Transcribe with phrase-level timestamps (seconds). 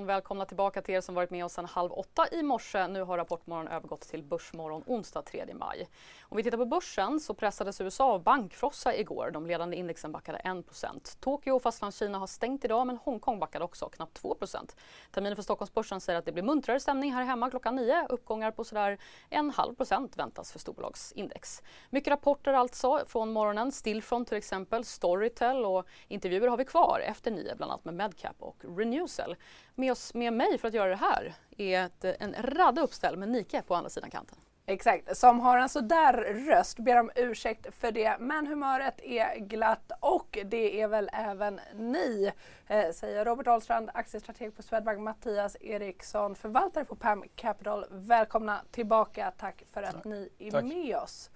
[0.00, 2.86] morgon, välkomna tillbaka till er som varit med oss sedan halv åtta i morse.
[2.86, 5.88] Nu har Rapportmorgon övergått till Börsmorgon onsdag 3 maj.
[6.22, 9.30] Om vi tittar på börsen så pressades USA av bankfrossa igår.
[9.30, 13.88] De ledande indexen backade 1 Tokyo och Fastlandskina har stängt idag men Hongkong backade också
[13.88, 14.76] knappt 2%
[15.10, 18.06] Terminen för Stockholmsbörsen säger att det blir muntrare stämning här hemma klockan 9.
[18.08, 18.98] Uppgångar på sådär
[19.30, 21.62] en halv procent väntas för storbolagsindex.
[21.90, 23.72] Mycket rapporter alltså från morgonen.
[23.72, 28.36] Stillfront till exempel, Storytel och intervjuer har vi kvar efter 9 bland annat med Medcap
[28.38, 29.36] och Renewcell.
[29.74, 33.28] Med oss med mig för att göra det här är ett, en radda uppställ med
[33.28, 34.38] Nike på andra sidan kanten.
[34.70, 36.12] Exakt, som har en sådär
[36.48, 36.78] röst.
[36.78, 38.16] Ber om ursäkt för det.
[38.20, 42.32] Men humöret är glatt och det är väl även ni,
[42.66, 47.86] eh, säger Robert Ahlstrand, aktiestrateg på Swedbank, Mattias Eriksson, förvaltare på PAM Capital.
[47.90, 49.32] Välkomna tillbaka.
[49.38, 50.04] Tack för att Tack.
[50.04, 50.64] ni är Tack.
[50.64, 51.30] med oss.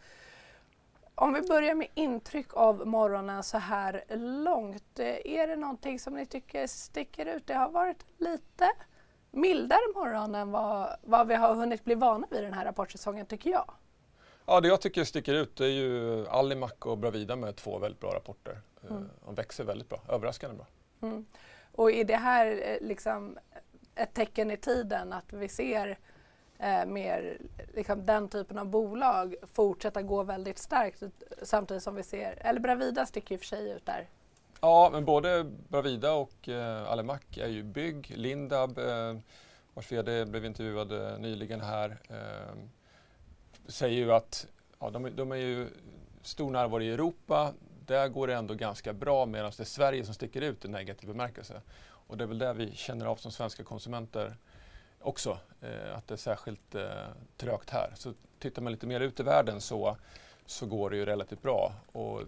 [1.14, 4.05] Om vi börjar med intryck av morgonen så här
[4.44, 4.98] långt.
[5.24, 7.46] Är det någonting som ni tycker sticker ut?
[7.46, 8.70] Det har varit lite
[9.30, 13.50] mildare morgon än vad, vad vi har hunnit bli vana vid den här rapportsäsongen tycker
[13.50, 13.74] jag.
[14.46, 18.14] Ja, det jag tycker sticker ut är ju Alimac och Bravida med två väldigt bra
[18.14, 18.60] rapporter.
[18.90, 19.08] Mm.
[19.24, 20.66] De växer väldigt bra, överraskande bra.
[21.02, 21.27] Mm.
[21.72, 23.38] Och är det här eh, liksom
[23.94, 25.98] ett tecken i tiden att vi ser
[26.62, 27.38] eh, mer
[27.74, 31.02] liksom, den typen av bolag fortsätta gå väldigt starkt
[31.42, 34.08] samtidigt som vi ser, eller Bravida sticker ju för sig ut där.
[34.60, 38.12] Ja, men både Bravida och eh, Alemac är ju bygg.
[38.16, 39.16] Lindab, eh,
[39.74, 42.56] vars VD blev intervjuad eh, nyligen här, eh,
[43.66, 44.46] säger ju att
[44.78, 45.68] ja, de, de är ju
[46.22, 47.52] stor närvaro i Europa.
[47.86, 51.08] Där går det ändå ganska bra medan det är Sverige som sticker ut i negativ
[51.08, 51.62] bemärkelse.
[51.83, 54.36] Och det är väl det vi känner av som svenska konsumenter
[55.02, 57.92] också, eh, att det är särskilt eh, trögt här.
[57.95, 59.96] Så tittar man lite mer ut i världen så,
[60.46, 61.73] så går det ju relativt bra.
[61.92, 62.23] Och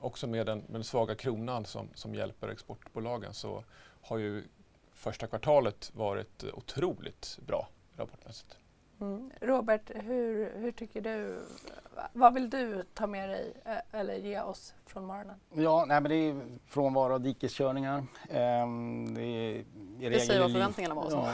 [0.00, 3.64] också med den, med den svaga kronan som, som hjälper exportbolagen så
[4.02, 4.44] har ju
[4.92, 8.59] första kvartalet varit eh, otroligt bra rapportmässigt.
[9.00, 9.30] Mm.
[9.40, 11.38] Robert, hur, hur tycker du?
[12.12, 15.36] Vad vill du ta med dig eh, eller ge oss från morgonen?
[15.54, 18.04] Ja, nej, men det är frånvaro av dikeskörningar.
[18.30, 19.64] Ehm, det, är
[20.00, 21.10] i det säger vad förväntningarna var.
[21.10, 21.32] Ja,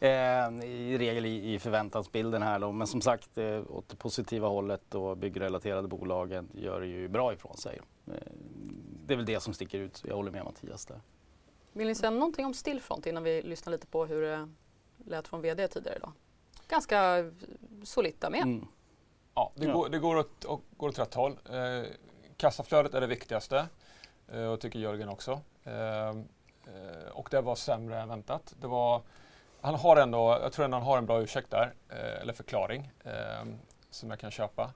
[0.08, 2.72] ehm, I regel i, i förväntansbilden här då.
[2.72, 7.32] Men som sagt, eh, åt det positiva hållet och byggrelaterade bolagen gör det ju bra
[7.32, 7.80] ifrån sig.
[8.06, 8.14] Ehm,
[9.06, 10.02] det är väl det som sticker ut.
[10.08, 11.00] Jag håller med Mattias där.
[11.72, 14.48] Vill ni säga någonting om Stillfront innan vi lyssnar lite på hur det
[15.04, 16.12] lät från VD tidigare idag?
[16.68, 17.30] Ganska
[17.84, 18.42] solitt med.
[18.42, 18.66] Mm.
[19.34, 19.72] Ja, det, ja.
[19.72, 20.44] Går, det går, åt,
[20.76, 21.38] går åt rätt håll.
[21.50, 21.90] Eh,
[22.36, 23.66] kassaflödet är det viktigaste
[24.28, 25.40] eh, och tycker Jörgen också.
[25.64, 28.54] Eh, eh, och det var sämre än väntat.
[28.60, 29.02] Det var,
[29.60, 32.90] han har ändå, jag tror ändå han har en bra ursäkt där, eh, eller förklaring,
[33.04, 33.46] eh,
[33.90, 34.72] som jag kan köpa.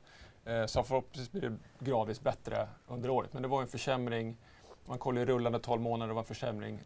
[0.66, 3.32] så förhoppningsvis blir det gradvis bättre under året.
[3.32, 4.36] Men det var en försämring,
[4.84, 6.80] man kollar ju rullande 12 månader, det var en försämring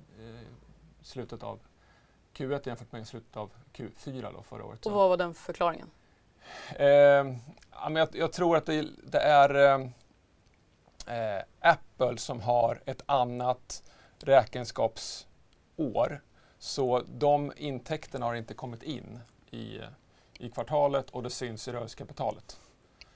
[1.03, 1.59] slutet av
[2.35, 4.87] Q1 jämfört med slutet av Q4 då förra året.
[4.87, 5.91] Och vad var den förklaringen?
[6.77, 9.81] Eh, ja, men jag, jag, tror att det, det är
[11.07, 13.83] eh, Apple som har ett annat
[14.19, 16.21] räkenskapsår.
[16.59, 19.21] Så de intäkterna har inte kommit in
[19.51, 19.81] i,
[20.39, 22.61] i kvartalet och det syns i rörelsekapitalet.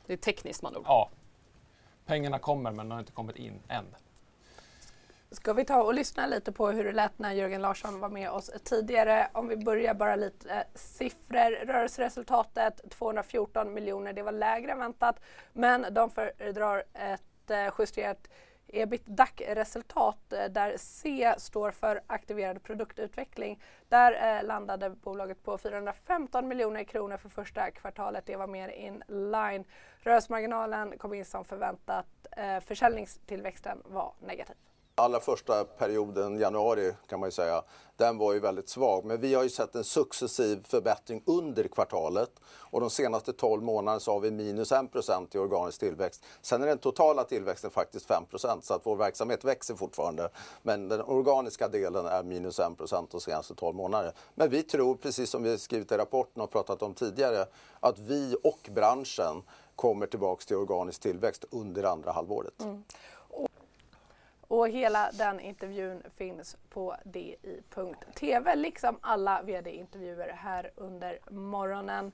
[0.07, 0.85] Det är tekniskt man ord.
[0.87, 1.11] Ja.
[2.07, 3.85] Pengarna kommer men de har inte kommit in än.
[5.35, 8.31] Ska vi ta och lyssna lite på hur det lät när Jörgen Larsson var med
[8.31, 9.29] oss tidigare?
[9.33, 11.67] Om vi börjar bara lite eh, siffror.
[11.67, 15.21] Rörelseresultatet 214 miljoner, det var lägre än väntat.
[15.53, 18.29] Men de föredrar ett eh, justerat
[18.67, 23.63] ebitdac-resultat eh, där C står för aktiverad produktutveckling.
[23.89, 28.27] Där eh, landade bolaget på 415 miljoner kronor för första kvartalet.
[28.27, 29.65] Det var mer in line.
[29.99, 32.07] Rörelsemarginalen kom in som förväntat.
[32.37, 34.57] Eh, försäljningstillväxten var negativ
[34.95, 37.63] allra första perioden, januari kan man ju säga,
[37.97, 39.05] den var ju väldigt svag.
[39.05, 44.01] Men vi har ju sett en successiv förbättring under kvartalet och de senaste 12 månaderna
[44.01, 44.85] så har vi minus 1
[45.35, 46.25] i organisk tillväxt.
[46.43, 50.29] Sen är den totala tillväxten faktiskt 5% så att vår verksamhet växer fortfarande.
[50.63, 54.13] Men den organiska delen är minus 1% de senaste 12 månaderna.
[54.35, 57.47] Men vi tror, precis som vi skrivit i rapporten och pratat om tidigare,
[57.81, 59.43] att vi och branschen
[59.77, 62.63] kommer tillbaks till organisk tillväxt under andra halvåret.
[62.63, 62.85] Mm.
[64.55, 72.13] Och hela den intervjun finns på di.tv liksom alla vd-intervjuer här under morgonen.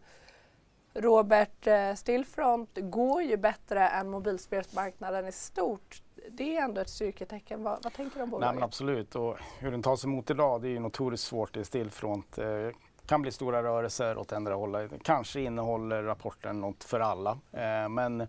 [0.95, 6.03] Robert, eh, Stillfront går ju bättre än mobilspelsmarknaden i stort.
[6.31, 7.63] Det är ändå ett styrketecken.
[7.63, 8.55] Vad, vad tänker du om bolaget?
[8.55, 12.33] Nej, absolut, och hur den tas emot idag det är ju notoriskt svårt i Stillfront.
[12.33, 12.73] Det
[13.07, 14.93] kan bli stora rörelser åt ändra hållet.
[15.03, 17.39] Kanske innehåller rapporten något för alla.
[17.53, 18.27] Eh, men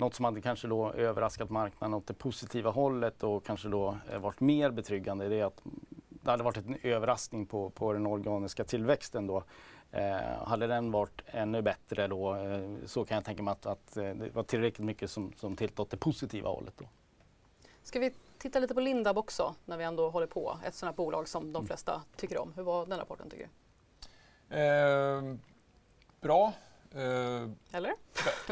[0.00, 4.18] något som hade kanske då överraskat marknaden åt det positiva hållet och kanske då eh,
[4.18, 5.60] varit mer betryggande det är att
[6.08, 9.44] det hade varit en överraskning på, på den organiska tillväxten då.
[9.92, 13.96] Eh, hade den varit ännu bättre då eh, så kan jag tänka mig att, att
[13.96, 16.74] eh, det var tillräckligt mycket som, som tittade åt det positiva hållet.
[16.78, 16.84] Då.
[17.82, 20.58] Ska vi titta lite på Lindab också när vi ändå håller på?
[20.64, 21.66] Ett sådant här bolag som de Mm.
[21.66, 22.52] flesta tycker om.
[22.56, 23.48] Hur var den rapporten tycker
[24.48, 24.56] du?
[24.56, 25.22] Eh,
[26.20, 26.52] bra.
[26.94, 27.92] Eh, Eller?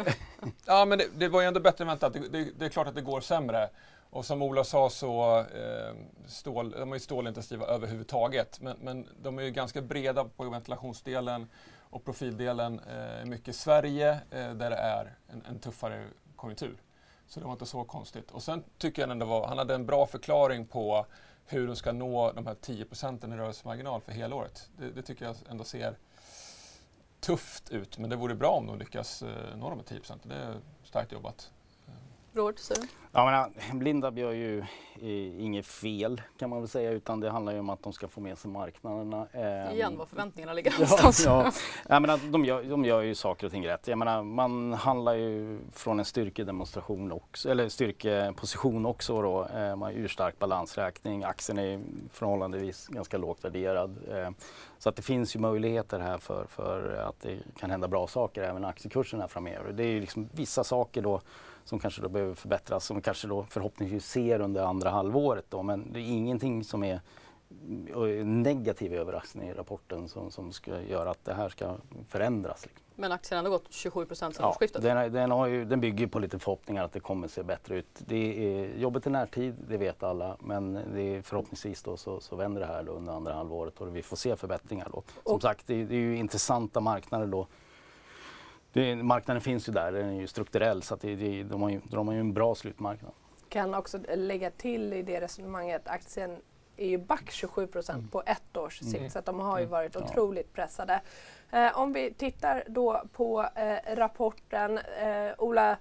[0.66, 2.12] Ja, men det, det var ju ändå bättre än väntat.
[2.12, 3.68] Det, det, det är klart att det går sämre.
[4.10, 5.94] Och som Ola sa så eh,
[6.26, 8.60] stål, de är ju stålintensiva överhuvudtaget.
[8.60, 11.48] Men, men de är ju ganska breda på ventilationsdelen
[11.90, 16.06] och profildelen eh, mycket Sverige eh, där det är en, en tuffare
[16.36, 16.76] konjunktur.
[17.26, 18.30] Så det var inte så konstigt.
[18.30, 21.06] Och sen tycker jag ändå var, han hade en bra förklaring på
[21.46, 24.68] hur de ska nå de här 10 procenten i rörelsemarginal för helåret.
[24.78, 25.98] Det, det tycker jag ändå ser
[27.20, 27.98] tufft ut.
[27.98, 30.28] Men det vore bra om de lyckas eh, nå de här 10 procenten.
[30.28, 31.50] Det är starkt jobbat.
[32.32, 32.88] Robert, säger du?
[33.12, 34.58] Ja, men, Blindab gör ju
[35.00, 38.08] eh, inget fel kan man väl säga utan det handlar ju om att de ska
[38.08, 39.26] få med sig marknaderna.
[39.32, 41.24] Eh, Igen var förväntningarna ligger Ja, någonstans.
[41.24, 41.52] ja.
[41.88, 43.88] Jag menar, de, gör, de gör ju saker och ting rätt.
[43.88, 49.22] Jag menar, man handlar ju från en styrkedemonstration också, eller styrkeposition också.
[49.22, 49.44] Då.
[49.44, 51.80] Eh, man har urstark balansräkning, aktien är
[52.12, 53.96] förhållandevis ganska lågt värderad.
[54.08, 54.30] Eh,
[54.78, 58.42] så att det finns ju möjligheter här för, för att det kan hända bra saker
[58.42, 59.72] även här framöver.
[59.72, 61.20] Det är ju liksom vissa saker då
[61.68, 65.44] som kanske då behöver förbättras som vi kanske då förhoppningsvis ser under andra halvåret.
[65.48, 65.62] Då.
[65.62, 67.00] Men det är ingenting som är
[68.20, 71.74] en negativ överraskning i rapporten som, som ska göra att det här ska
[72.08, 72.66] förändras.
[72.66, 72.84] Liksom.
[72.94, 74.82] Men aktien har ändå gått 27 procent sedan Ja, årsskiftet.
[74.82, 77.86] den, den, har ju, den bygger på lite förhoppningar att det kommer se bättre ut.
[77.98, 78.16] Det
[78.54, 80.36] är jobbet i närtid, det vet alla.
[80.40, 84.02] Men det är förhoppningsvis då så, så vänder det här under andra halvåret och vi
[84.02, 85.02] får se förbättringar då.
[85.24, 87.46] Som Och- sagt, det, det är ju intressanta marknader då.
[88.72, 91.70] Det, marknaden finns ju där, den är ju strukturell så att det, det, de, har
[91.70, 93.12] ju, de har ju en bra slutmarknad.
[93.48, 96.36] Kan också lägga till i det resonemanget aktien
[96.76, 99.10] är ju back 27 procent på ett års sikt Mm.
[99.10, 100.00] så att de har ju varit Ja.
[100.04, 101.00] otroligt pressade.
[101.50, 104.78] Eh, om vi tittar då på eh, rapporten.
[104.78, 105.76] Eh, Ola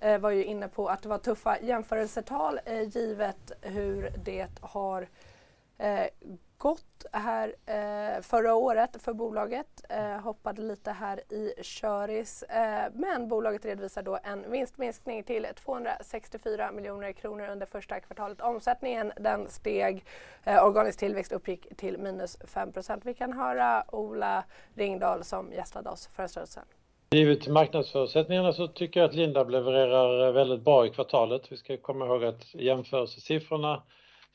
[0.00, 5.08] eh, var ju inne på att det var tuffa jämförelsetal eh, givet hur det har
[6.58, 9.66] gott här eh, förra året för bolaget.
[9.88, 12.42] Eh, hoppade lite här i köris.
[12.42, 18.40] Eh, men bolaget redovisar då en vinstminskning till 264 miljoner kronor under första kvartalet.
[18.40, 20.04] Omsättningen den steg.
[20.44, 24.44] Eh, organisk tillväxt uppgick till minus 5% Vi kan höra Ola
[24.74, 26.64] Ringdahl som gästade oss för en stund sedan.
[27.10, 31.52] Givet marknadsförutsättningarna så tycker jag att Lindab levererar väldigt bra i kvartalet.
[31.52, 33.82] Vi ska komma ihåg att jämförelsesiffrorna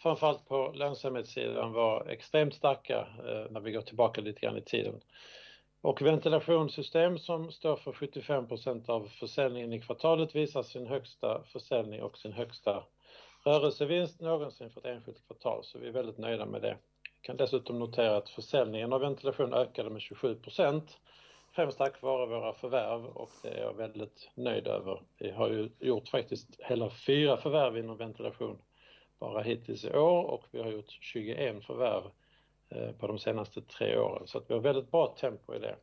[0.02, 5.02] framförallt på lönsamhetssidan var extremt starka eh, när vi går tillbaka lite grann i tiden.
[5.82, 12.18] Och ventilationssystem som står för 75% av försäljningen i kvartalet visar sin högsta försäljning och
[12.18, 12.84] sin högsta
[13.46, 15.64] rörelsevinst någonsin för ett enskilt kvartal.
[15.64, 16.78] Så vi är väldigt nöjda med det.
[17.04, 20.82] Jag kan dessutom notera att försäljningen av ventilation ökade med 27%
[21.56, 25.02] främst tack vare våra förvärv och det är jag väldigt nöjd över.
[25.20, 28.58] Vi har ju gjort faktiskt hela fyra förvärv inom ventilation
[29.22, 32.04] bara hittills i år och vi har gjort 21 förvärv
[32.70, 34.28] eh, på de senaste tre åren.
[34.28, 35.76] Så att vi har väldigt bra tempo i det.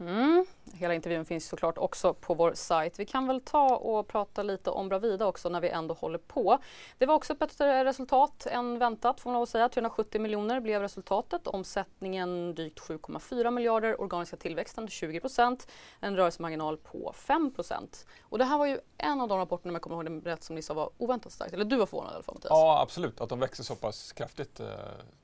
[0.00, 0.46] Mm.
[0.72, 2.98] Hela intervjun finns såklart också på vår sajt.
[2.98, 6.58] Vi kan väl ta och prata lite om Bravida också när vi ändå håller på.
[6.98, 9.68] Det var också ett bättre resultat än väntat får man lov att säga.
[9.68, 11.46] 370 miljoner blev resultatet.
[11.46, 14.00] Omsättningen drygt 7,4 miljarder.
[14.00, 15.70] Organiska tillväxten 20 procent.
[16.00, 18.06] En rörelsemarginal på 5 procent.
[18.22, 20.42] Och det här var ju en av de rapporterna, om jag kommer ihåg det rätt,
[20.42, 21.52] som ni sa var oväntat starkt.
[21.52, 22.50] Eller du var förvånad i alla fall Mattias.
[22.50, 23.20] Ja, absolut.
[23.20, 24.66] Att de växer så pass kraftigt eh,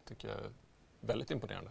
[0.04, 0.50] tycker jag är
[1.00, 1.70] väldigt imponerande.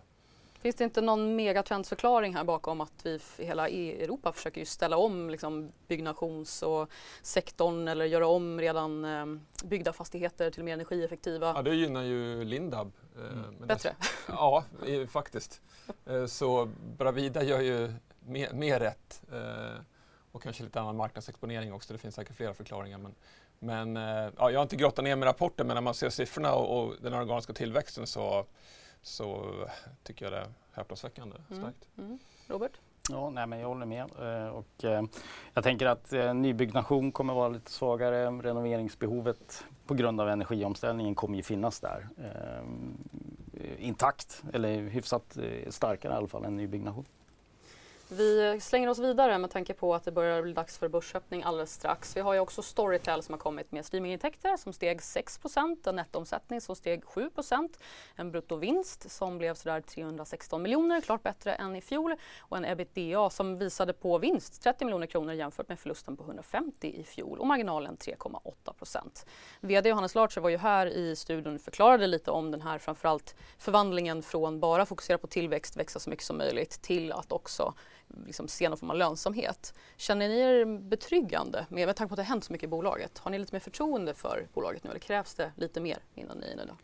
[0.61, 4.97] Finns det inte någon megatrendsförklaring här bakom att vi i hela E- Europa försöker ställa
[4.97, 6.89] om liksom byggnations och
[7.21, 9.25] sektorn eller göra om redan eh,
[9.63, 11.53] byggda fastigheter till mer energieffektiva?
[11.55, 12.91] Ja, det gynnar ju Lindab.
[13.17, 13.21] eh,
[13.59, 13.95] men Bättre?
[14.27, 15.61] Ja, i- faktiskt.
[16.05, 16.65] Eh, Så
[16.97, 19.21] Bravida gör ju mer, mer rätt.
[19.31, 19.81] eh,
[20.31, 21.93] Och kanske lite annan marknadsexponering också.
[21.93, 22.97] Det finns säkert flera förklaringar.
[22.97, 23.15] Men,
[23.59, 26.53] men eh, ja, jag har inte grottat ner med rapporten men när man ser siffrorna
[26.53, 28.45] och, och den organiska tillväxten så,
[29.01, 29.53] så
[30.03, 31.61] tycker jag det är häpnadsväckande Mm.
[31.61, 31.87] starkt.
[31.97, 32.19] Mm.
[32.47, 32.71] Robert?
[33.09, 34.05] Ja, nej, men jag håller med.
[34.19, 35.03] Eh, och, eh,
[35.53, 38.25] jag tänker att eh, nybyggnation kommer vara lite svagare.
[38.25, 42.07] Renoveringsbehovet på grund av energiomställningen kommer ju finnas där.
[42.17, 42.63] Eh,
[43.79, 47.05] intakt, eller hyfsat eh, starkare i alla fall än nybyggnation.
[48.09, 51.73] Vi slänger oss vidare med tanke på att det börjar bli dags för börsöppning alldeles
[51.73, 52.17] strax.
[52.17, 55.39] Vi har ju också Storytel som har kommit med streamingintäkter som steg 6
[55.85, 57.69] en nettoomsättning som steg 7%
[58.15, 63.29] en bruttovinst som blev sådär 316 miljoner, klart bättre än i fjol och en ebitda
[63.29, 67.47] som visade på vinst 30 miljoner kronor jämfört med förlusten på 150 i fjol och
[67.47, 69.25] marginalen 3,8%
[69.61, 73.35] VD Johannes Larcher var ju här i studion och förklarade lite om den här framförallt
[73.57, 77.73] förvandlingen från bara fokusera på tillväxt, växa så mycket som möjligt till att också
[78.25, 79.73] liksom se någon form av lönsamhet.
[79.97, 82.69] Känner ni er betryggande med, med tanke på att det har hänt så mycket i
[82.69, 83.17] bolaget?
[83.17, 86.47] Har ni lite mer förtroende för bolaget nu eller krävs det lite mer innan ni
[86.47, 86.77] är nöjda?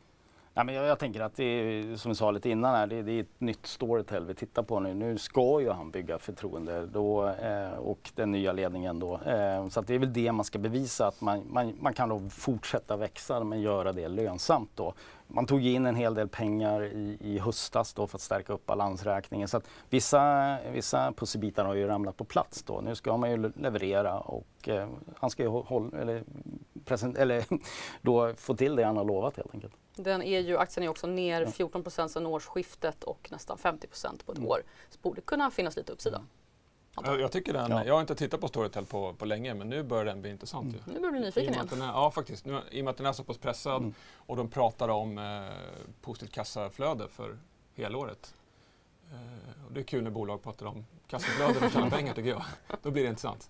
[0.56, 3.02] Ja, men jag, jag, tänker att det är, som vi sa lite innan här, det,
[3.02, 4.94] det, är ett nytt Storytel vi tittar på nu.
[4.94, 9.20] Nu ska ju han bygga förtroende då, eh, och den nya ledningen då.
[9.26, 12.10] Eh, så att det är väl det man ska bevisa att man, man, man kan
[12.10, 14.94] då fortsätta växa men göra det lönsamt då.
[15.28, 18.66] Man tog in en hel del pengar i, i höstas då för att stärka upp
[18.66, 19.48] balansräkningen.
[19.48, 22.82] Så att vissa, vissa pusselbitar har ju ramlat på plats då.
[22.82, 26.24] Nu ska man ju leverera och eh, han ska ju hålla, eller,
[26.86, 27.46] present, eller
[28.02, 29.74] då få till det han har lovat helt enkelt.
[29.96, 34.38] Den är ju, aktien är också ner 14% sedan årsskiftet och nästan 50% på ett
[34.38, 34.50] mm.
[34.50, 34.64] år.
[34.90, 36.18] Så borde kunna finnas lite uppsida.
[36.18, 36.28] Mm.
[37.12, 37.86] Jag, jag, tycker den, ja.
[37.86, 40.74] jag har inte tittat på Storytel på, på länge men nu börjar den bli intressant.
[40.74, 40.82] Mm.
[40.86, 41.82] Nu börjar du bli nyfiken igen.
[41.82, 43.94] Är, ja faktiskt, nu, i och med att den är så pass pressad mm.
[44.16, 45.54] och de pratar om eh,
[46.02, 47.38] positivt kassaflöde för
[47.76, 48.34] helåret.
[49.12, 52.44] Eh, och det är kul när bolag pratar om kassaflöde och tjänar pengar tycker jag.
[52.82, 53.50] Då blir det intressant.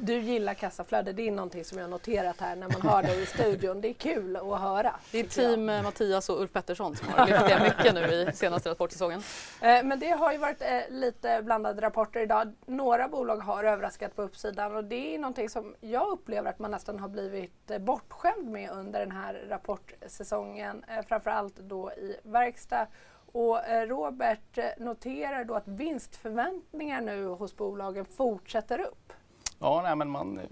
[0.00, 3.22] Du gillar kassaflöde, det är någonting som jag har noterat här när man hör dig
[3.22, 3.80] i studion.
[3.80, 4.94] Det är kul att höra.
[5.12, 5.84] Det är team jag.
[5.84, 9.22] Mattias och Ulf Pettersson som har lyft det mycket nu i senaste rapportsäsongen.
[9.60, 12.54] Eh, men det har ju varit eh, lite blandade rapporter idag.
[12.66, 16.70] Några bolag har överraskat på uppsidan och det är någonting som jag upplever att man
[16.70, 20.84] nästan har blivit eh, bortskämd med under den här rapportsäsongen.
[21.08, 22.86] Framförallt då i verkstad.
[23.32, 29.12] Och Robert noterar då att vinstförväntningar nu hos bolagen fortsätter upp.
[29.58, 30.44] Ja, nej, men man, eh,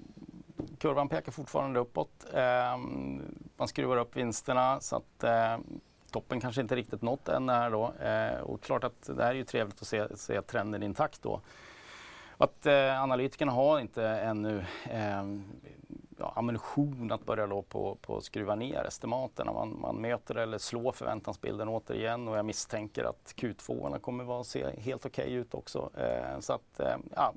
[0.79, 2.27] kurvan pekar fortfarande uppåt.
[2.33, 2.77] Eh,
[3.57, 5.59] man skruvar upp vinsterna så att eh,
[6.11, 7.93] toppen kanske inte riktigt nått än här då.
[7.93, 11.41] Eh, och klart att det här är ju trevligt att se, se trenden intakt då.
[12.37, 15.25] Att eh, analytikerna har inte ännu eh,
[16.19, 19.47] ja, ammunition att börja då på, på skruva ner estimaten.
[19.47, 24.81] Man, man möter eller slår förväntansbilden återigen och jag misstänker att Q2 kommer att se
[24.81, 25.91] helt okej okay ut också.
[25.95, 27.35] Eh, så att eh, ja,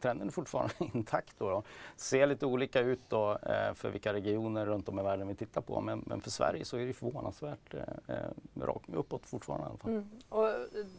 [0.00, 1.34] trenden är fortfarande intakt.
[1.38, 1.62] Då, då.
[1.96, 5.60] Ser lite olika ut då, eh, för vilka regioner runt om i världen vi tittar
[5.60, 9.66] på men, men för Sverige så är det förvånansvärt eh, eh rakt uppåt fortfarande.
[9.66, 9.90] I alla fall.
[9.90, 10.10] Mm.
[10.28, 10.48] Och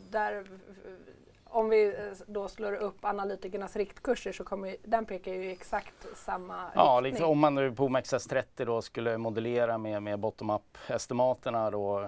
[0.09, 0.45] där
[1.51, 1.93] om vi eh,
[2.27, 7.11] då slår upp analytikernas riktkurser så kommer den pekar ju exakt samma ja, riktning.
[7.11, 12.05] Liksom, om man nu på OMXS30 då skulle modellera med, med bottom-up estimaterna då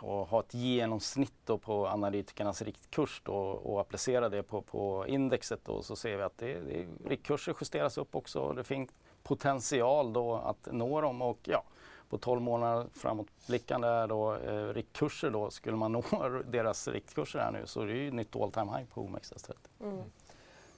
[0.00, 5.82] och ha ett genomsnitt på analytikernas riktkurs då och applicera det på, på indexet då
[5.82, 8.52] så ser vi att det, det, riktkurser justeras upp också.
[8.52, 8.90] Det finns
[9.22, 11.62] potential då att nå dem och ja,
[12.10, 16.02] på 12 månader framåtblickande då, eh, riktkurser då, skulle man nå
[16.44, 19.52] deras riktkurser här nu så det är ju nytt all time high på OMXS30.
[19.80, 19.98] Mm.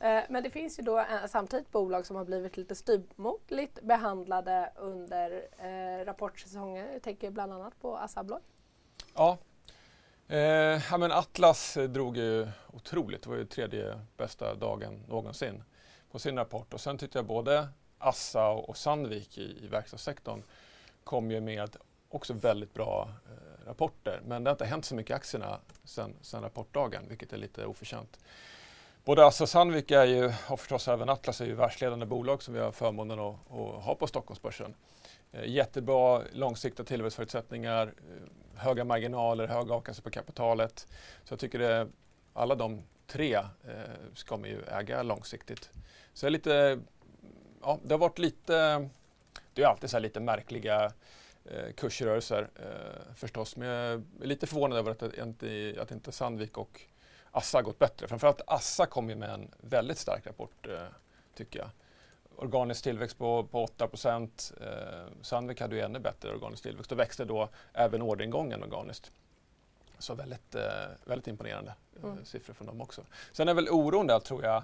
[0.03, 4.73] Eh, men det finns ju då eh, samtidigt bolag som har blivit lite styvmoderligt behandlade
[4.77, 6.93] under eh, rapportsäsongen.
[6.93, 8.41] Jag tänker bland annat på Assa Abloy.
[9.15, 9.39] Ja.
[10.29, 10.39] Eh,
[10.91, 13.23] ja men Atlas drog ju otroligt.
[13.23, 15.62] Det var ju tredje bästa dagen någonsin
[16.11, 16.75] på sin rapport.
[16.75, 20.43] Och sen tyckte jag både Assa och Sandvik i, i verkstadssektorn
[21.04, 21.76] kom ju med
[22.09, 24.21] också väldigt bra eh, rapporter.
[24.26, 28.18] Men det har inte hänt så mycket i aktierna sedan rapportdagen, vilket är lite oförtjänt.
[29.04, 32.54] Både Assa och Sandvik är ju, och förstås även Atlas är ju världsledande bolag som
[32.54, 34.75] vi har förmånen att, att ha på Stockholmsbörsen.
[35.32, 40.87] Eh, jättebra långsiktiga tillväxtförutsättningar, eh, höga marginaler, hög avkastning på kapitalet.
[41.25, 41.88] Så jag tycker det,
[42.32, 43.44] alla de tre eh,
[44.14, 45.71] ska man ju äga långsiktigt.
[46.14, 46.80] Så jag är lite,
[47.62, 48.88] ja, det har varit lite
[49.54, 50.92] det är alltid så lite märkliga
[51.44, 53.56] eh, kursrörelser eh, förstås.
[53.56, 56.80] Men jag är lite förvånad över att, inte, att inte Sandvik och
[57.30, 58.09] Assa har gått bättre.
[58.09, 60.87] Framförallt Assa kom ju med en väldigt stark rapport eh,
[61.35, 61.71] tycker jag.
[62.37, 64.26] Organisk tillväxt på, på 8 eh,
[65.23, 69.11] Sandvik hade ju ännu bättre organisk tillväxt och växte då även orderingången organiskt.
[69.99, 70.62] Så väldigt, eh,
[71.04, 72.25] väldigt imponerande eh, mm.
[72.25, 73.02] siffror från dem också.
[73.32, 74.62] Sen är väl oron där tror jag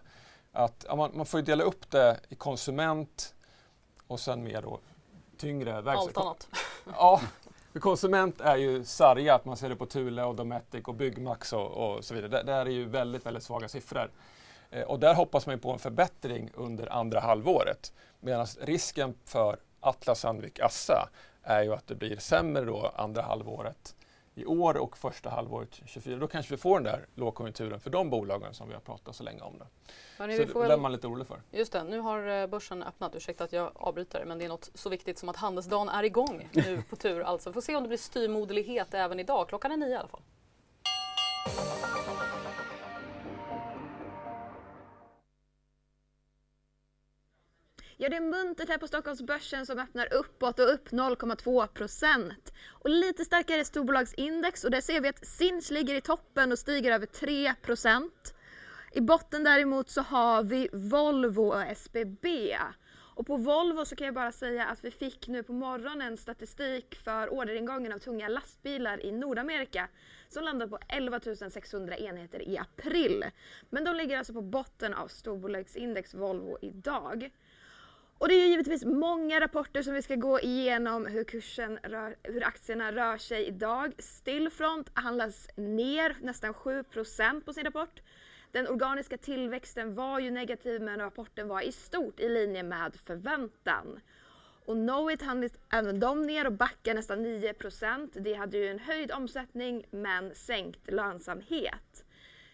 [0.52, 3.34] att man, man får dela upp det i konsument,
[4.08, 4.80] och sen mer då
[5.36, 6.16] tyngre verksamhet.
[6.16, 6.48] Allt annat.
[6.92, 7.20] Ja,
[7.72, 11.52] för konsument är ju sarga, att man ser det på Thule och Dometic och Byggmax
[11.52, 12.30] och, och så vidare.
[12.30, 14.10] Det, det är ju väldigt, väldigt svaga siffror.
[14.70, 17.92] Eh, och där hoppas man på en förbättring under andra halvåret.
[18.20, 21.08] Medan risken för Atlas Sandvik Assa
[21.42, 23.94] är ju att det blir sämre då andra halvåret
[24.38, 26.16] i år och första halvåret 2024.
[26.16, 29.22] Då kanske vi får den där lågkonjunkturen för de bolagen som vi har pratat så
[29.22, 29.58] länge om.
[29.58, 29.66] Det.
[30.18, 30.80] Hörrni, så det väl...
[30.80, 31.42] man lite orolig för.
[31.50, 33.14] Just det, nu har eh, börsen öppnat.
[33.14, 36.48] Ursäkta att jag avbryter men det är något så viktigt som att handelsdagen är igång
[36.52, 37.20] nu på tur.
[37.20, 39.48] Alltså, får se om det blir styrmoderlighet även idag.
[39.48, 40.22] Klockan är nio i alla fall.
[48.00, 52.52] Ja, det är muntert här på Stockholmsbörsen som öppnar uppåt och upp 0,2 procent.
[52.68, 56.92] Och lite starkare storbolagsindex och där ser vi att Sinch ligger i toppen och stiger
[56.92, 58.34] över 3 procent.
[58.92, 62.56] I botten däremot så har vi Volvo och SBB.
[62.90, 66.94] Och på Volvo så kan jag bara säga att vi fick nu på morgonen statistik
[66.94, 69.88] för orderingången av tunga lastbilar i Nordamerika
[70.28, 73.24] som landade på 11 600 enheter i april.
[73.70, 77.30] Men de ligger alltså på botten av storbolagsindex Volvo idag.
[78.18, 82.16] Och det är ju givetvis många rapporter som vi ska gå igenom hur kursen rör,
[82.22, 83.92] hur aktierna rör sig idag.
[83.98, 88.00] Stillfront handlas ner nästan 7% på sin rapport.
[88.52, 94.00] Den organiska tillväxten var ju negativ men rapporten var i stort i linje med förväntan.
[94.64, 99.12] Och Knowit handlas även de ner och backar nästan 9% Det hade ju en höjd
[99.12, 102.04] omsättning men sänkt lönsamhet.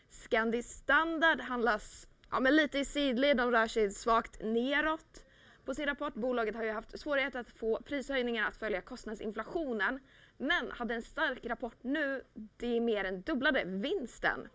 [0.09, 5.25] Scandi Standard handlas ja, men lite i sidled, de rör sig svagt neråt
[5.65, 6.15] på sin rapport.
[6.15, 10.01] Bolaget har ju haft svårigheter att få prishöjningar att följa kostnadsinflationen
[10.39, 12.25] men hade en stark rapport nu.
[12.57, 14.49] Det är mer än dubblade vinsten.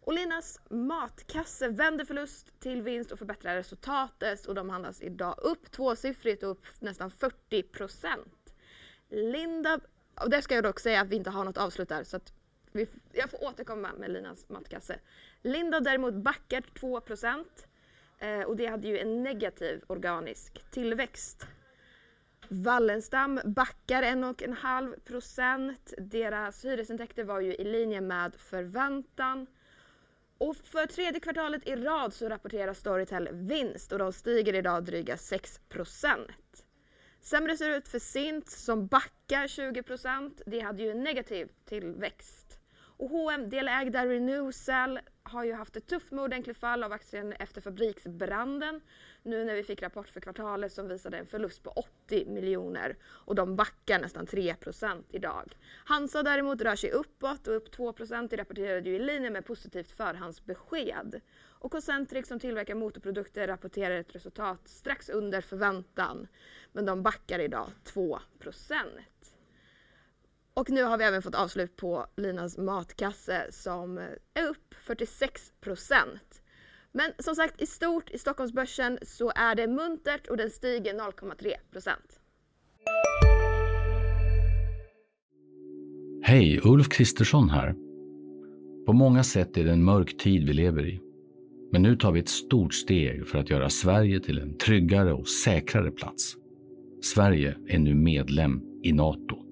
[0.00, 5.70] Och Linas matkasse vänder förlust till vinst och förbättrar resultatet och de handlas idag upp
[5.70, 8.54] tvåsiffrigt och upp nästan 40 procent.
[9.08, 9.80] Lindab,
[10.14, 12.32] och där ska jag dock säga att vi inte har något avslut där så att
[12.72, 15.00] vi, jag får återkomma med Linas matkasse.
[15.42, 17.66] Lindab däremot backar 2 procent
[18.20, 21.46] Eh, och det hade ju en negativ organisk tillväxt.
[22.48, 25.94] Wallenstam backar 1,5 procent.
[25.98, 29.46] Deras hyresintäkter var ju i linje med förväntan.
[30.38, 35.16] Och för tredje kvartalet i rad så rapporterar Storytel vinst och de stiger idag dryga
[35.16, 36.66] 6 procent.
[37.20, 40.42] Sämre ser det ut för Sint som backar 20 procent.
[40.46, 42.60] Det hade ju en negativ tillväxt.
[42.72, 47.60] Och H&M delägda Renewcell har ju haft ett tufft med ordentligt fall av aktien efter
[47.60, 48.80] fabriksbranden.
[49.22, 51.70] Nu när vi fick rapport för kvartalet som visade en förlust på
[52.06, 55.56] 80 miljoner och de backar nästan 3% idag.
[55.84, 59.90] Hansa däremot rör sig uppåt och upp 2 Det rapporterade ju i linje med positivt
[59.90, 61.20] förhandsbesked.
[61.60, 66.28] Och Concentric som tillverkar motorprodukter rapporterar ett resultat strax under förväntan.
[66.72, 68.20] Men de backar idag 2
[70.60, 73.98] och nu har vi även fått avslut på Linas matkasse som
[74.34, 76.42] är upp 46 procent.
[76.92, 81.52] Men som sagt, i stort i Stockholmsbörsen så är det muntert och den stiger 0,3
[81.72, 82.20] procent.
[86.22, 87.74] Hej, Ulf Kristersson här.
[88.86, 91.00] På många sätt är det en mörk tid vi lever i.
[91.72, 95.28] Men nu tar vi ett stort steg för att göra Sverige till en tryggare och
[95.28, 96.36] säkrare plats.
[97.02, 99.49] Sverige är nu medlem i Nato.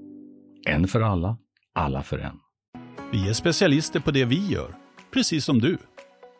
[0.69, 1.37] En för alla,
[1.75, 2.37] alla för en.
[3.13, 4.75] Vi är specialister på det vi gör,
[5.13, 5.79] precis som du.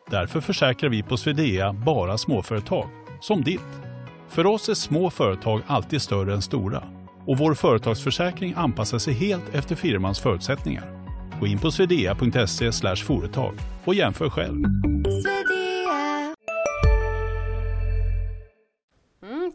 [0.09, 2.89] Därför försäkrar vi på Swedea bara småföretag,
[3.21, 3.81] som ditt.
[4.27, 6.83] För oss är små företag alltid större än stora
[7.27, 11.05] och vår företagsförsäkring anpassar sig helt efter firmans förutsättningar.
[11.39, 13.53] Gå in på swedea.se företag
[13.85, 14.63] och jämför själv.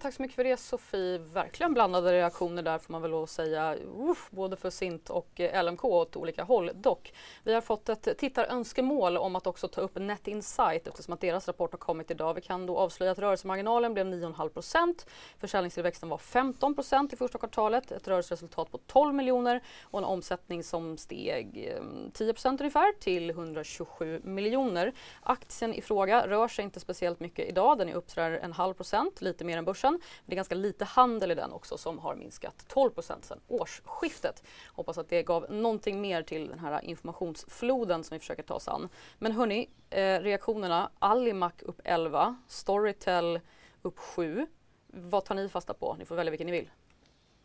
[0.04, 1.18] Tack så mycket för det Sofie.
[1.18, 3.76] Verkligen blandade reaktioner där får man väl lov att säga.
[3.98, 7.14] Uff, både för Sint och eh, LMK åt olika håll dock.
[7.44, 11.46] Vi har fått ett tittarönskemål om att också ta upp Net Insight eftersom att deras
[11.46, 12.34] rapport har kommit idag.
[12.34, 15.06] Vi kan då avslöja att rörelsemarginalen blev 9,5 procent.
[15.36, 17.92] Försäljningstillväxten var 15 procent i första kvartalet.
[17.92, 23.30] Ett rörelseresultat på 12 miljoner och en omsättning som steg eh, 10 procent ungefär till
[23.30, 24.92] 127 miljoner.
[25.22, 27.78] Aktien i fråga rör sig inte speciellt mycket idag.
[27.78, 29.93] Den är upp en halv procent, lite mer än börsen.
[29.94, 34.42] Men det är ganska lite handel i den också som har minskat 12% sedan årsskiftet.
[34.66, 38.68] Hoppas att det gav någonting mer till den här informationsfloden som vi försöker ta oss
[38.68, 38.88] an.
[39.18, 40.90] Men hörni, eh, reaktionerna.
[40.98, 43.40] Alimak upp 11, Storytel
[43.82, 44.46] upp 7.
[44.86, 45.96] Vad tar ni fasta på?
[45.98, 46.70] Ni får välja vilken ni vill.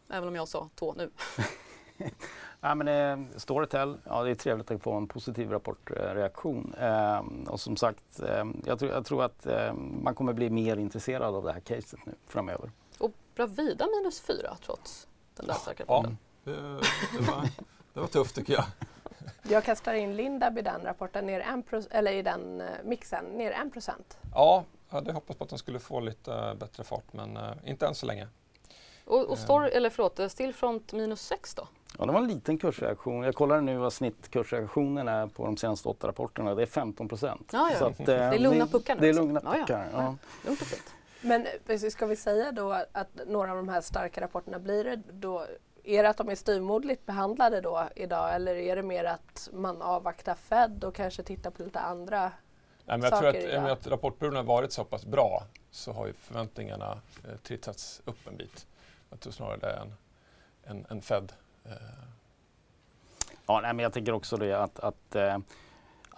[0.09, 1.11] Även om jag sa två nu.
[2.61, 6.73] Ja, men, eh, Storytel, ja, det är trevligt att få en positiv rapportreaktion.
[6.79, 10.77] Eh, och som sagt, eh, jag, tror, jag tror att eh, man kommer bli mer
[10.77, 12.71] intresserad av det här caset nu framöver.
[12.97, 16.17] Och Bravida minus fyra trots den där starka rapporten.
[16.43, 16.57] Ja, det,
[17.17, 17.49] det, var,
[17.93, 18.65] det var tufft tycker jag.
[19.43, 23.51] Jag kastar in Lindab i den rapporten, ner en eller i den uh, mixen, ner
[23.51, 24.17] 1 procent.
[24.33, 27.87] Ja, jag hade hoppats på att de skulle få lite uh, bättre fart men inte
[27.87, 28.27] än så länge.
[29.05, 31.67] Och, och story, eller förlåt, Stillfront minus 6 då?
[31.99, 33.23] Ja, det var en liten kursreaktion.
[33.23, 36.55] Jag kollar nu vad snittkursreaktionen är på de senaste åtta rapporterna.
[36.55, 37.49] Det är 15 procent.
[37.53, 37.93] Ja, ja.
[37.97, 40.01] det är lugna puckar Det är lugna puckar, ja.
[40.01, 40.15] ja.
[40.45, 40.93] Lugnt och fint.
[41.21, 41.47] Men
[41.91, 45.45] ska vi säga då att några av de här starka rapporterna blir det då
[45.83, 49.81] är det att de är styrmodligt behandlade då idag eller är det mer att man
[49.81, 52.31] avvaktar Fed och kanske tittar på lite andra Nej,
[52.85, 53.31] men jag saker?
[53.31, 57.35] tror att, med att rapportperioden har varit så pass bra så har ju förväntningarna eh,
[57.43, 58.67] trissats upp en bit.
[59.09, 59.93] Jag tror snarare det är en,
[60.63, 61.31] en, en Fed.
[63.45, 65.37] Ja, nej, men jag tänker också det att, att eh,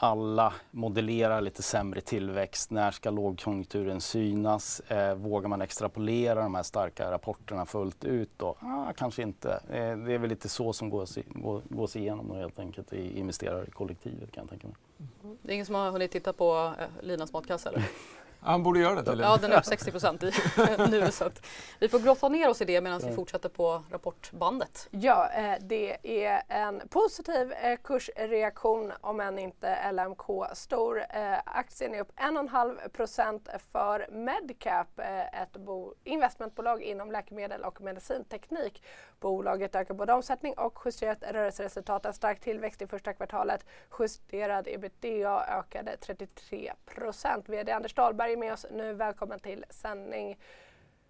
[0.03, 2.71] alla modellerar lite sämre tillväxt.
[2.71, 4.79] När ska lågkonjunkturen synas?
[4.79, 8.55] Eh, vågar man extrapolera de här starka rapporterna fullt ut då?
[8.59, 9.51] Ah, kanske inte.
[9.69, 13.19] Eh, det är väl lite så som gås, gå, gås igenom då, helt enkelt i
[13.19, 14.75] investerarkollektivet kan jag tänka mig.
[15.23, 15.37] Mm.
[15.41, 17.83] Det är ingen som har hunnit titta på eh, Linas matkassa eller?
[18.43, 19.31] Han borde göra det tydligen.
[19.31, 20.21] Ja, den är upp 60 procent
[20.89, 21.11] nu.
[21.11, 21.45] Så att
[21.79, 24.87] vi får grotta ner oss i det medan vi fortsätter på rapportbandet.
[24.91, 30.99] Ja, eh, det är en positiv eh, kursreaktion om än inte LMK stor.
[30.99, 34.99] Eh, aktien är upp 1,5 procent för Medcap,
[35.33, 35.57] ett
[36.03, 38.83] investmentbolag inom läkemedel och medicinteknik.
[39.19, 42.05] Bolaget ökar både omsättning och justerat rörelseresultat.
[42.05, 43.65] En stark tillväxt i första kvartalet.
[43.99, 47.49] Justerad ebitda ökade 33 procent.
[47.49, 48.93] VD Anders Dahlberg är med oss nu.
[48.93, 50.37] Välkommen till sändning.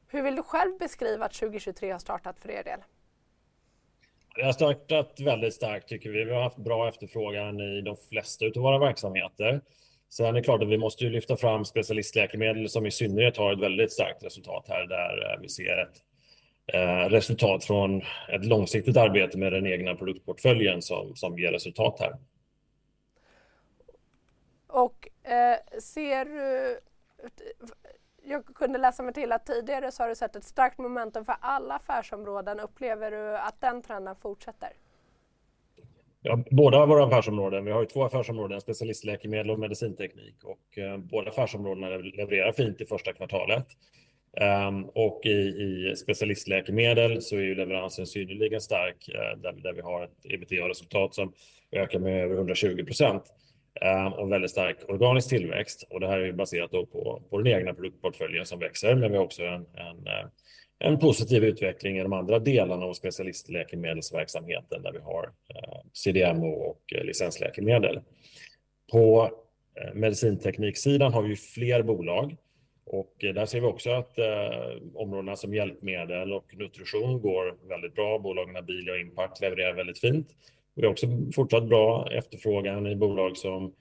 [0.07, 2.79] Hur vill du själv beskriva att 2023 har startat för er del?
[4.35, 6.23] Det har startat väldigt starkt tycker vi.
[6.23, 9.61] Vi har haft bra efterfrågan i de flesta av våra verksamheter.
[10.09, 13.59] Sen är det klart att vi måste lyfta fram specialistläkemedel som i synnerhet har ett
[13.59, 16.01] väldigt starkt resultat här där vi ser ett
[16.73, 22.15] Eh, resultat från ett långsiktigt arbete med den egna produktportföljen som, som ger resultat här.
[24.67, 26.79] Och eh, ser du...
[28.23, 31.35] Jag kunde läsa mig till att tidigare så har du sett ett starkt momentum för
[31.41, 32.59] alla affärsområden.
[32.59, 34.69] Upplever du att den trenden fortsätter?
[36.21, 37.65] Ja, båda våra affärsområden.
[37.65, 40.43] Vi har ju två affärsområden, specialistläkemedel och medicinteknik.
[40.43, 43.67] Och eh, båda affärsområdena levererar fint i första kvartalet.
[44.67, 49.81] Um, och i, i specialistläkemedel så är ju leveransen synnerligen stark uh, där, där vi
[49.81, 51.33] har ett ebitda-resultat som
[51.71, 53.23] ökar med över 120 procent
[53.81, 55.87] Ehm, och väldigt stark organisk tillväxt.
[55.89, 59.11] Och det här är ju baserat då på, på den egna produktportföljen som växer, men
[59.11, 60.25] vi har också en, en, eh,
[60.79, 66.81] en positiv utveckling i de andra delarna av specialistläkemedelsverksamheten där vi har eh, CDMO och
[66.95, 67.99] eh, licensläkemedel.
[68.91, 69.31] På
[69.93, 72.35] medicintekniksidan har vi fler bolag
[72.85, 74.25] och där ser vi också att eh,
[74.93, 78.19] områdena som hjälpmedel och nutrition går väldigt bra.
[78.19, 80.27] Bolagen Abilia och Impact levererar väldigt fint.
[80.75, 83.73] Vi har också fortsatt bra efterfrågan i bolag som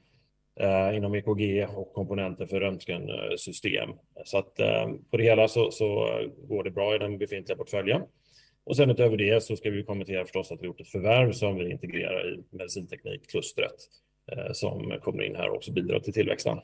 [0.61, 3.91] eh, inom EKG och komponenter för röntgensystem.
[4.25, 6.09] Så att eh, på det hela så, så,
[6.49, 8.03] går det bra i den befintliga portföljen.
[8.65, 11.57] Och sen utöver det så ska vi kommentera förstås att vi gjort ett förvärv som
[11.57, 13.77] vi integrerar i medicinteknikklustret
[14.33, 16.59] eh, som kommer in här och också bidrar till tillväxten.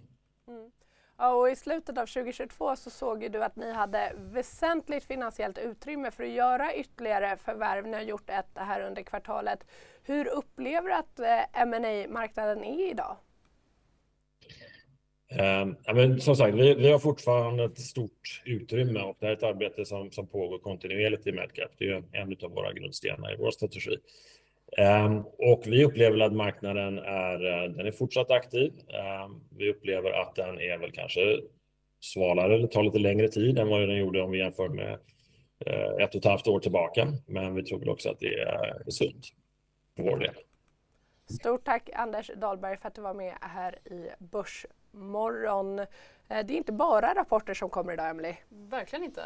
[1.19, 6.11] Ja, och I slutet av 2022 så såg du att ni hade väsentligt finansiellt utrymme
[6.11, 7.87] för att göra ytterligare förvärv.
[7.87, 9.67] Ni har gjort ett här under kvartalet.
[10.03, 13.17] Hur upplever du att eh, ma marknaden är idag?
[15.31, 19.33] Um, ja, men som sagt, vi, vi, har fortfarande ett stort utrymme och det här
[19.33, 21.71] är ett arbete som, som pågår kontinuerligt i Medcap.
[21.79, 23.97] Det är en av våra grundstenar i vår strategi.
[24.79, 28.73] Ehm, och vi upplever att marknaden är, eh, den är fortsatt aktiv.
[28.89, 31.41] Ehm, vi upplever att den är väl kanske
[32.01, 34.99] svalare eller tar lite längre tid än vad den gjorde om vi jämför med
[35.67, 37.09] eh, ett och ett halvt år tillbaka.
[37.27, 39.27] Men vi tror också att det är sunt
[39.97, 40.35] för vår del.
[41.41, 45.81] Stort tack Anders Dahlberg för att du var med här i Börsmorgon.
[46.29, 48.35] Eh, det är inte bara rapporter som kommer idag, Emily.
[48.49, 49.23] Verkligen inte.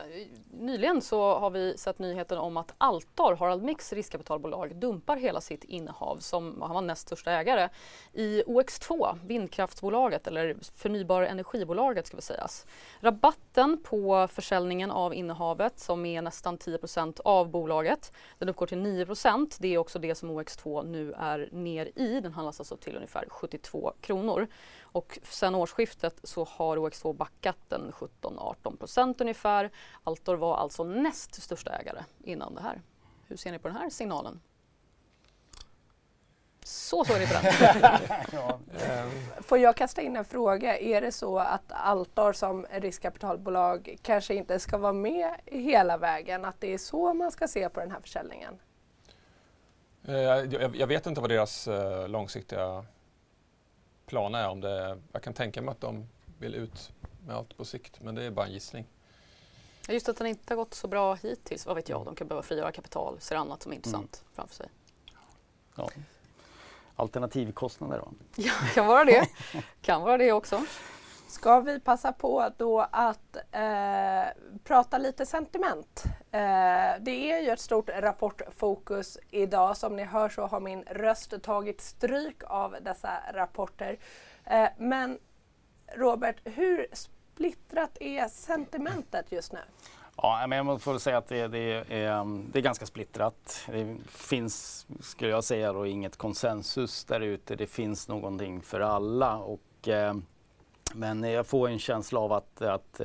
[0.51, 5.65] Nyligen så har vi sett nyheten om att Altor, Harald Mix riskkapitalbolag, dumpar hela sitt
[5.65, 7.69] innehav som han var näst största ägare
[8.13, 12.67] i OX2, vindkraftsbolaget eller förnybar energibolaget ska vi sägas.
[13.01, 19.57] Rabatten på försäljningen av innehavet som är nästan 10% av bolaget, den uppgår till 9%
[19.59, 22.21] Det är också det som OX2 nu är ner i.
[22.21, 24.47] Den handlas alltså till ungefär 72 kronor.
[24.93, 29.70] Och sen årsskiftet så har OX2 backat en 17-18 procent ungefär.
[30.05, 32.83] Altor var alltså näst största ägare innan det här.
[33.26, 34.40] Hur ser ni på den här signalen?
[36.64, 37.53] Så såg ni på den.
[39.42, 40.79] Får jag kasta in en fråga?
[40.79, 46.44] Är det så att Altor som riskkapitalbolag kanske inte ska vara med hela vägen?
[46.44, 48.59] Att det är så man ska se på den här försäljningen?
[50.05, 52.85] Eh, jag, vet inte vad deras uh, långsiktiga
[54.07, 54.48] planer är.
[54.48, 56.09] Om det, jag kan tänka mig att de
[56.40, 56.92] vill ut
[57.26, 58.87] med allt på sikt, men det är bara en gissning.
[59.88, 62.42] Just att den inte har gått så bra hittills, vad vet jag, de kan behöva
[62.42, 64.33] frigöra kapital, ser annat som är intressant mm.
[64.35, 64.68] framför sig.
[65.76, 65.90] Ja.
[66.96, 68.12] Alternativkostnader då?
[68.42, 69.29] Ja, kan vara det.
[69.83, 70.64] kan vara det också.
[71.29, 74.24] Ska vi passa på då att eh,
[74.64, 76.03] prata lite sentiment?
[76.31, 76.40] Eh,
[77.00, 79.76] det är ju ett stort rapportfokus idag.
[79.76, 83.98] Som ni hör så har min röst tagit stryk av dessa rapporter.
[84.44, 85.18] Eh, men
[85.96, 89.59] Robert, hur splittrat är sentimentet just nu?
[90.16, 93.64] Ja, men jag får säga att det, det, är, det är ganska splittrat.
[93.66, 97.57] Det finns, skulle jag säga, då, inget konsensus där ute.
[97.57, 99.37] Det finns någonting för alla.
[99.37, 100.14] Och, eh,
[100.94, 103.00] men jag får en känsla av att, att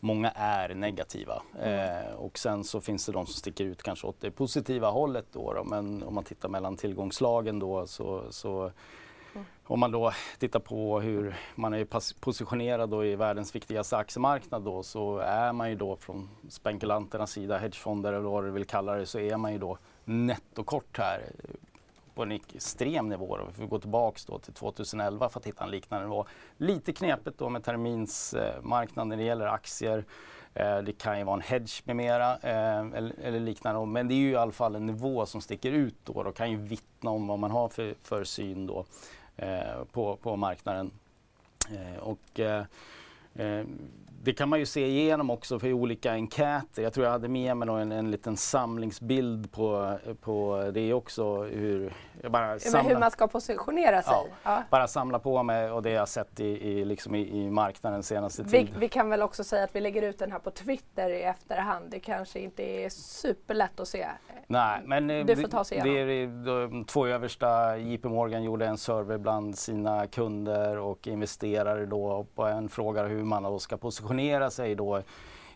[0.00, 1.42] många är negativa.
[1.60, 2.06] Mm.
[2.06, 5.26] Eh, och sen så finns det de som sticker ut kanske åt det positiva hållet.
[5.32, 5.64] Då, då.
[5.64, 8.72] Men om man tittar mellan tillgångslagen då så, så
[9.64, 11.84] om man då tittar på hur man är
[12.20, 17.58] positionerad då i världens viktigaste aktiemarknad då så är man ju då från spekulanternas sida,
[17.58, 21.22] hedgefonder eller vad du vill kalla det, så är man ju då nettokort här
[22.14, 23.36] på en extrem nivå.
[23.36, 23.44] Då.
[23.46, 26.26] Vi får gå tillbaks då till 2011 för att hitta en liknande nivå.
[26.56, 30.04] Lite knepigt då med terminsmarknaden när det gäller aktier.
[30.54, 33.86] Eh, det kan ju vara en hedge med mera eh, eller, liknande.
[33.86, 36.50] Men det är ju i alla fall en nivå som sticker ut då och kan
[36.50, 38.84] ju vittna om vad man har för, för syn då,
[39.36, 40.90] Eh, på, på marknaden.
[41.70, 42.64] Eh, och, eh,
[44.22, 46.82] det kan man ju se igenom också för olika enkäter.
[46.82, 51.42] Jag tror jag hade med mig en, en liten samlingsbild på, på det också.
[51.42, 51.92] Hur,
[52.28, 54.14] bara samla, hur man ska positionera sig.
[54.14, 54.62] Ja, ja.
[54.70, 58.42] Bara samla på mig och det jag sett i, i, liksom i, i marknaden senaste.
[58.42, 61.22] Vi, vi, kan väl också säga att vi lägger ut den här på Twitter i
[61.22, 61.90] efterhand.
[61.90, 64.06] Det kanske inte är superlätt att se.
[64.46, 67.76] Nej, men eh, du får ta sig det, det är de två översta.
[67.76, 73.24] JP Morgan gjorde en survey bland sina kunder och investerare då på en fråga hur
[73.24, 75.02] man då ska positionera sig då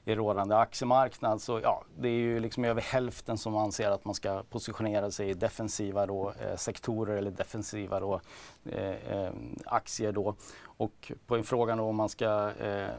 [0.08, 4.14] i rådande aktiemarknad så ja, det är ju liksom över hälften som anser att man
[4.14, 8.20] ska positionera sig i defensiva då, eh, sektorer eller defensiva då,
[8.64, 9.30] eh, eh
[9.66, 10.12] aktier.
[10.12, 10.34] Då.
[10.64, 12.90] Och på en fråga om man ska eh,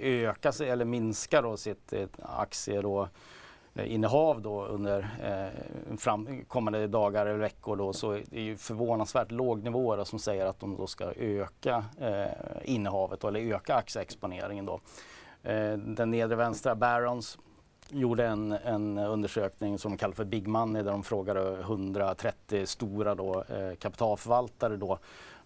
[0.00, 3.08] öka sig eller minska då sitt eh, aktie då,
[3.74, 8.56] eh, innehav då under eh, fram, kommande dagar eller veckor då, så är det ju
[8.56, 9.30] förvånansvärt
[9.62, 12.26] nivå som säger att de då ska öka eh,
[12.64, 14.66] innehavet då, eller öka aktieexponeringen.
[14.66, 14.80] Då.
[15.46, 17.38] Eh, den nedre vänstra, Barons,
[17.88, 23.14] gjorde en, en, undersökning som de kallar för Big Money där de frågade 130 stora
[23.14, 24.98] då, eh, kapitalförvaltare då,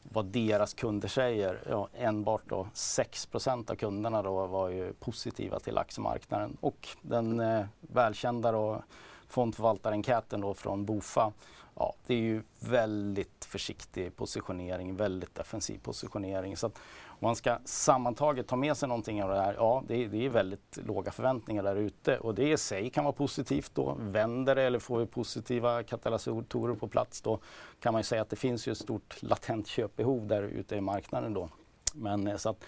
[0.02, 1.60] vad deras kunder säger.
[1.68, 6.56] Ja, enbart då 6% av kunderna då var ju positiva till aktiemarknaden.
[6.60, 8.82] Och den eh, välkända då,
[9.28, 11.32] fondförvaltarenkäten då från Bofa,
[11.74, 16.56] ja, det är ju väldigt försiktig positionering, väldigt defensiv positionering.
[16.56, 16.78] Så att,
[17.22, 20.78] man ska sammantaget ta med sig någonting av det här, ja det, det är väldigt
[20.86, 23.96] låga förväntningar där ute och det i sig kan vara positivt då.
[23.98, 27.40] Vänder det eller får vi positiva katalysatorer på plats då
[27.80, 30.80] kan man ju säga att det finns ju ett stort latent köpbehov där ute i
[30.80, 31.48] marknaden då.
[31.94, 32.64] Men eh, så att,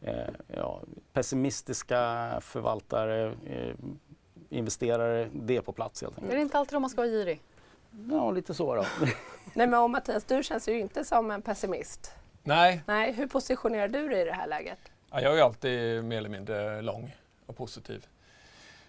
[0.00, 0.80] eh, ja,
[1.12, 3.74] pessimistiska förvaltare, eh,
[4.48, 6.32] investerare, det är på plats helt enkelt.
[6.32, 7.42] Är det inte alltid då man ska vara girig?
[8.10, 8.84] Ja, lite så då.
[9.54, 12.14] Nej men Mattias, du känns ju inte som en pessimist.
[12.42, 12.82] Nej.
[12.86, 13.12] Nej.
[13.12, 14.78] Hur positionerar du dig i det här läget?
[15.10, 18.06] Ja, jag är alltid mer eller mindre lång och positiv.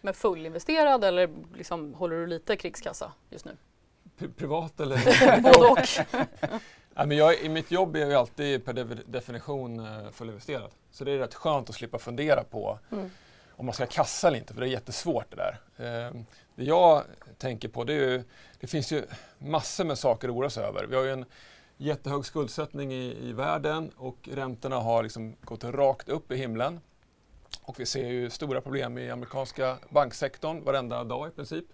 [0.01, 3.57] Men fullinvesterad eller liksom, håller du lite krigskassa just nu?
[4.17, 5.41] P privat eller?
[5.41, 5.79] Både och.
[6.93, 8.73] ja, men jag, I mitt jobb är jag alltid per
[9.05, 10.71] definition uh, fullinvesterad.
[10.91, 13.11] Så det är rätt skönt att slippa fundera på mm.
[13.51, 16.09] om man ska kassa eller inte, för det är jättesvårt det där.
[16.09, 16.21] Uh,
[16.55, 17.03] det jag
[17.37, 18.23] tänker på det är ju,
[18.59, 19.03] det finns ju
[19.37, 20.85] massor med saker att oroa sig över.
[20.85, 21.25] Vi har en
[21.77, 26.79] jättehög skuldsättning i, i världen och räntorna har liksom gått rakt upp i himlen.
[27.61, 31.65] Och vi ser ju stora problem i amerikanska banksektorn varenda dag i princip.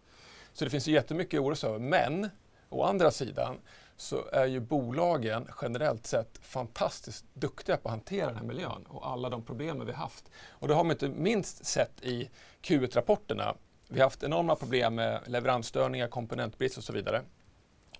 [0.53, 1.79] Så det finns ju jättemycket att oroa sig över.
[1.79, 2.29] Men
[2.69, 3.57] å andra sidan
[3.97, 9.07] så är ju bolagen generellt sett fantastiskt duktiga på att hantera den här miljön och
[9.07, 10.29] alla de problemen vi haft.
[10.49, 12.29] Och det har man inte minst sett i
[12.61, 13.55] Q1-rapporterna.
[13.87, 17.21] Vi har haft enorma problem med leveransstörningar, komponentbrist och så vidare.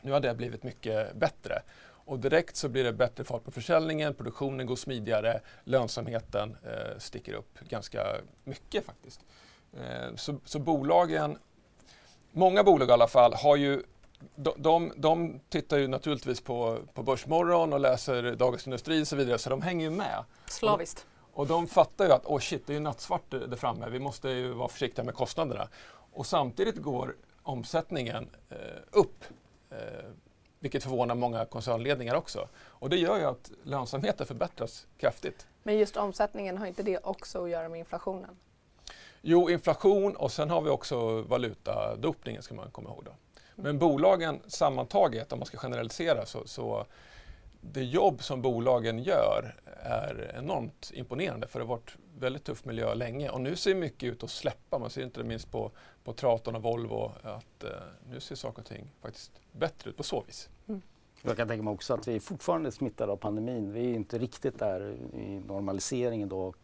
[0.02, 1.62] Nu har det blivit mycket bättre
[2.10, 7.34] och direkt så blir det bättre fart på försäljningen, produktionen går smidigare, lönsamheten eh, sticker
[7.34, 9.26] upp ganska mycket faktiskt.
[9.74, 11.38] Eh, så, så, bolagen,
[12.32, 13.84] många bolag i alla fall, har ju
[14.36, 19.16] de, de, de tittar ju naturligtvis på, på Börsmorgon och läser Dagens Industri och så
[19.16, 20.24] vidare, så de hänger ju med.
[20.46, 21.06] Slaviskt.
[21.34, 24.00] Och, och de fattar ju att oh shit, det är ju nattsvart där framme, vi
[24.00, 25.68] måste ju vara försiktiga med kostnaderna.
[26.12, 28.58] Och samtidigt går omsättningen eh,
[28.92, 29.24] upp.
[30.60, 32.48] Vilket förvånar många koncernledningar också.
[32.56, 35.48] Och det gör ju att lönsamheten förbättras kraftigt.
[35.64, 38.38] Men just omsättningen, har inte det också att göra med inflationen?
[39.22, 43.04] Jo, inflation och sen har vi också valutadopningen ska man komma ihåg.
[43.06, 43.12] Då.
[43.56, 46.86] Men bolagen sammantaget, om man ska generalisera, så, så
[47.62, 52.96] det jobb som bolagen gör är enormt imponerande för det har varit väldigt tuff miljö
[52.96, 54.80] länge och nu ser mycket ut att släppa.
[54.80, 55.72] Man ser inte minst på,
[56.04, 57.70] på Traton och Volvo att eh,
[58.10, 60.50] nu ser saker och ting faktiskt bättre ut på så vis.
[60.68, 60.82] Mm.
[61.22, 63.74] Jag kan tänka mig också att vi är fortfarande smittade av pandemin.
[63.74, 66.42] Vi är inte riktigt där i normaliseringen då.
[66.42, 66.58] Och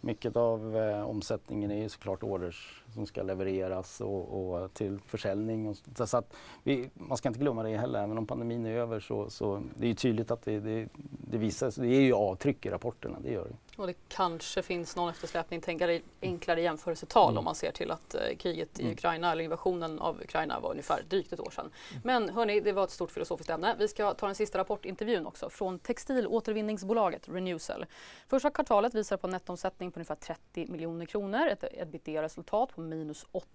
[0.00, 5.68] mycket av eh, omsättningen är ju såklart orders som ska levereras och, och till försäljning.
[5.68, 8.70] Och så, så att vi, man ska inte glömma det heller, även om pandemin är
[8.70, 10.88] över så, så det är ju tydligt att det, det,
[11.30, 13.56] det visar, det är ju avtryck i rapporterna, det gör det.
[13.80, 17.38] Och det kanske finns någon eftersläpning, tänka enklare jämförelsetal mm.
[17.38, 18.92] om man ser till att eh, kriget i mm.
[18.92, 21.70] Ukraina eller invasionen av Ukraina var ungefär drygt ett år sedan.
[21.90, 22.02] Mm.
[22.04, 23.76] Men hörni, det var ett stort filosofiskt ämne.
[23.78, 27.86] Vi ska ta den sista rapportintervjun också från textilåtervinningsbolaget Renewcell.
[28.28, 33.26] Första kvartalet visar på en nettoomsättning på ungefär 30 miljoner kronor, ett ebitda-resultat på minus
[33.32, 33.46] 80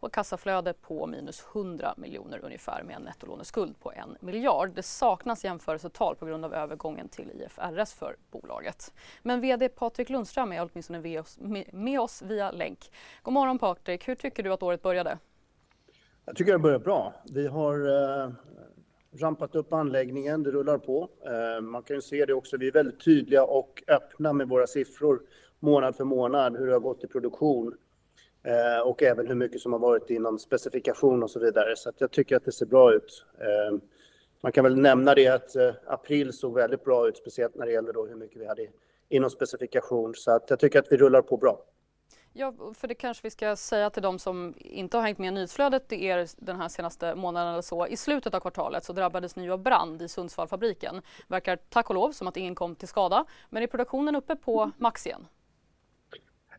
[0.00, 4.70] och kassaflöde på minus 100 miljoner ungefär med en nettolåneskuld på en miljard.
[4.74, 8.92] Det saknas jämförelsetal på grund av övergången till IFRS för bolaget.
[9.22, 11.38] Men VD Patrik Lundström är åtminstone med oss,
[11.72, 12.92] med oss via länk.
[13.22, 15.18] God morgon Patrik, hur tycker du att året började?
[16.24, 17.14] Jag tycker det börjar bra.
[17.24, 18.30] Vi har eh,
[19.20, 21.08] rampat upp anläggningen, det rullar på.
[21.26, 24.66] Eh, man kan ju se det också, vi är väldigt tydliga och öppna med våra
[24.66, 25.22] siffror
[25.60, 27.76] månad för månad, hur det har gått i produktion
[28.42, 31.76] eh, och även hur mycket som har varit inom specifikation och så vidare.
[31.76, 33.24] Så jag tycker att det ser bra ut.
[33.38, 33.78] Eh,
[34.40, 37.72] man kan väl nämna det att eh, april såg väldigt bra ut, speciellt när det
[37.72, 38.66] gäller då hur mycket vi hade
[39.08, 40.14] inom specifikation.
[40.14, 41.64] Så att jag tycker att vi rullar på bra.
[42.32, 45.30] Ja, för det kanske vi ska säga till de som inte har hängt med i
[45.30, 47.86] nyhetsflödet i er den här senaste månaden eller så.
[47.86, 51.02] I slutet av kvartalet så drabbades ni av brand i Sundsvallfabriken.
[51.28, 53.24] Verkar tack och lov som att ingen kom till skada.
[53.48, 55.26] Men är produktionen uppe på max igen?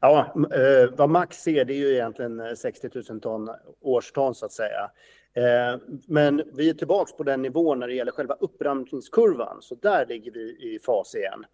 [0.03, 3.49] Ja, eh, vad max ser det är ju egentligen eh, 60 000 ton
[3.81, 4.91] årston så att säga.
[5.33, 10.05] Eh, men vi är tillbaka på den nivån när det gäller själva uppramningskurvan, så där
[10.05, 11.45] ligger vi i fas igen.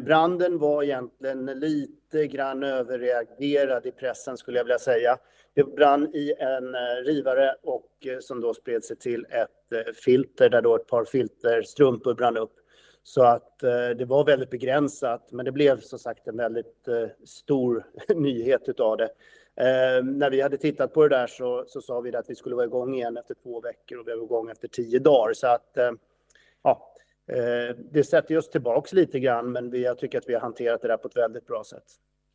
[0.00, 5.18] Branden var egentligen lite grann överreagerad i pressen skulle jag vilja säga.
[5.54, 10.76] Det brann i en rivare och som då spred sig till ett filter där då
[10.76, 12.59] ett par filterstrumpor brann upp.
[13.02, 17.08] Så att eh, det var väldigt begränsat, men det blev som sagt en väldigt eh,
[17.24, 19.10] stor nyhet utav det.
[19.56, 22.54] Eh, när vi hade tittat på det där så, så sa vi att vi skulle
[22.54, 25.32] vara igång igen efter två veckor och vi var igång efter tio dagar.
[25.32, 25.76] Så att
[26.62, 26.94] ja,
[27.90, 30.88] det sätter oss tillbaks lite grann, men vi, jag tycker att vi har hanterat det
[30.88, 31.84] där på ett väldigt bra sätt.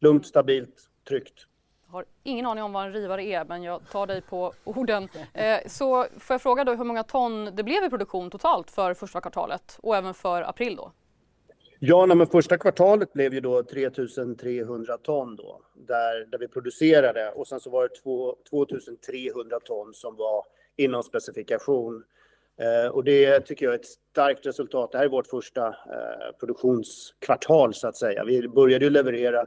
[0.01, 1.47] Lugnt, stabilt, tryggt.
[1.95, 5.09] Jag har ingen aning om vad en rivare är, men jag tar dig på orden.
[5.33, 8.93] Eh, så får jag fråga då hur många ton det blev i produktion totalt för
[8.93, 10.91] första kvartalet och även för april då?
[11.79, 17.47] Ja, men första kvartalet blev ju då 3300 ton då, där, där vi producerade och
[17.47, 22.03] sen så var det 2, 2300 ton som var inom specifikation.
[22.59, 24.91] Eh, och det tycker jag är ett starkt resultat.
[24.91, 28.23] Det här är vårt första eh, produktionskvartal så att säga.
[28.23, 29.45] Vi började ju leverera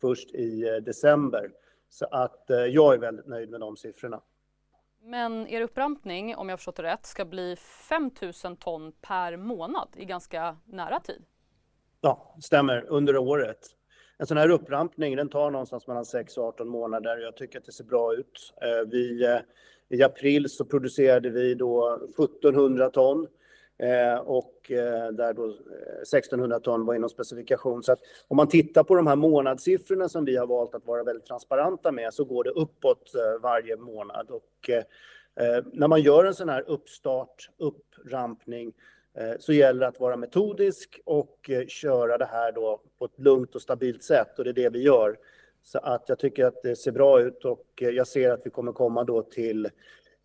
[0.00, 1.50] först i eh, december.
[1.90, 4.20] Så att jag är väldigt nöjd med de siffrorna.
[5.02, 8.10] Men er upprampning, om jag förstått det rätt, ska bli 5
[8.44, 11.24] 000 ton per månad i ganska nära tid?
[12.00, 12.84] Ja, stämmer.
[12.88, 13.58] Under året.
[14.18, 17.18] En sån här upprampning den tar någonstans mellan 6 och 18 månader.
[17.18, 18.54] Jag tycker att det ser bra ut.
[18.86, 19.26] Vi
[19.88, 23.28] i april så producerade vi då 1700 ton eh,
[23.78, 27.82] Eh, och eh, där då eh, 1600 ton var inom specifikation.
[27.82, 31.04] Så att om man tittar på de här månadssiffrorna som vi har valt att vara
[31.04, 33.12] väldigt transparenta med så går det uppåt
[33.42, 34.30] varje månad.
[34.30, 34.70] Och
[35.72, 38.72] när man gör en sån här uppstart, upprampning
[39.38, 43.62] så gäller det att vara metodisk och köra det här då på ett lugnt och
[43.62, 45.16] stabilt sätt och det är det vi gör.
[45.62, 48.72] Så att jag tycker att det ser bra ut och jag ser att vi kommer
[48.72, 49.68] komma då till,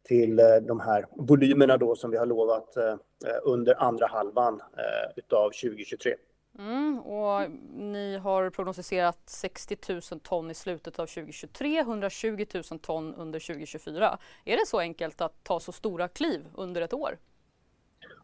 [0.03, 2.95] till eh, de här volymerna då som vi har lovat eh,
[3.43, 6.15] under andra halvan eh, utav 2023.
[6.59, 13.13] Mm, och ni har prognostiserat 60 000 ton i slutet av 2023, 120 000 ton
[13.13, 14.17] under 2024.
[14.45, 17.17] Är det så enkelt att ta så stora kliv under ett år?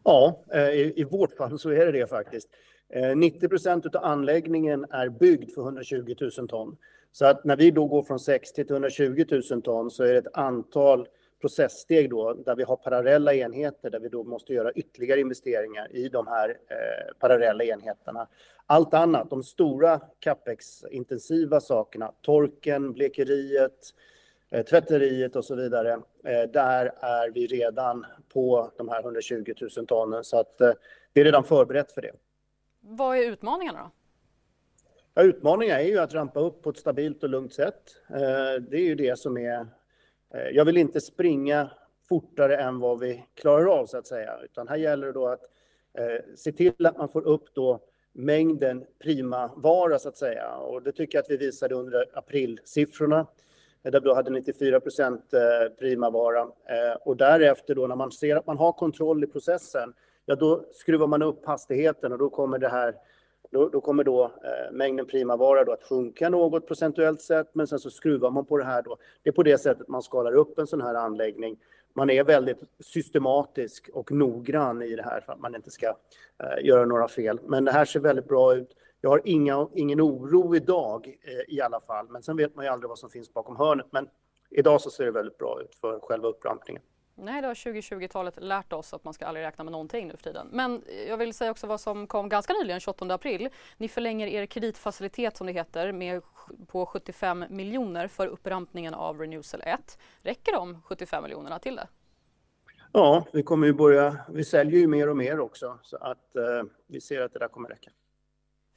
[0.04, 2.48] Ja, i, i vårt fall så är det det faktiskt.
[3.16, 6.76] 90 procent av anläggningen är byggd för 120 000 ton.
[7.12, 10.18] Så att när vi då går från 60 till 120 000 ton så är det
[10.18, 11.08] ett antal
[11.40, 16.08] processsteg då där vi har parallella enheter där vi då måste göra ytterligare investeringar i
[16.08, 18.28] de här eh, parallella enheterna.
[18.66, 23.94] Allt annat, de stora capex-intensiva sakerna, torken, blekeriet,
[24.50, 25.92] eh, tvätteriet och så vidare.
[26.24, 30.72] Eh, där är vi redan på de här 120 000 tonnen så att eh,
[31.12, 32.12] det är redan förberett för det.
[32.80, 33.90] Vad är utmaningarna då?
[35.14, 37.82] Ja, utmaningen är ju att rampa upp på ett stabilt och lugnt sätt.
[38.60, 39.66] Det är ju det som är...
[40.34, 41.70] Eh, jag vill inte springa
[42.08, 45.42] fortare än vad vi klarar av så att säga, utan här gäller det då att
[45.98, 47.80] eh, se till att man får upp då
[48.12, 50.54] mängden primavara så att säga.
[50.54, 53.26] Och det tycker jag att vi visade under aprilsiffrorna
[53.82, 56.40] eh, där vi då hade 94 procent prima primavara.
[56.40, 59.92] Eh, och därefter då när man ser att man har kontroll i processen,
[60.26, 62.94] ja då skruvar man upp hastigheten och då kommer det här
[63.50, 67.78] då, då kommer då eh, mängden primavara då att sjunka något procentuellt sett, men sen
[67.78, 68.96] så skruvar man på det här då.
[69.22, 71.56] Det är på det sättet man skalar upp en sån här anläggning
[71.94, 76.64] man är väldigt systematisk och noggrann i det här för att man inte ska eh,
[76.64, 77.40] göra några fel.
[77.46, 78.76] Men det här ser väldigt bra ut.
[79.00, 82.70] Jag har inga, ingen oro idag eh, i alla fall, men sen vet man ju
[82.70, 83.86] aldrig vad som finns bakom hörnet.
[83.90, 84.08] Men
[84.50, 86.82] idag så ser det väldigt bra ut för själva upprampningen.
[87.22, 90.24] Nej, det har 2020-talet lärt oss att man ska aldrig räkna med någonting nu för
[90.24, 90.48] tiden.
[90.52, 93.48] Men jag vill säga också vad som kom ganska nyligen, 28 april.
[93.76, 96.22] Ni förlänger er kreditfacilitet som det heter med
[96.66, 99.98] på 75 miljoner för upprampningen av Renewcell 1.
[100.22, 101.88] Räcker de 75 miljonerna till det?
[102.92, 104.16] Ja, vi kommer ju börja.
[104.28, 107.48] Vi säljer ju mer och mer också så att eh, vi ser att det där
[107.48, 107.90] kommer räcka.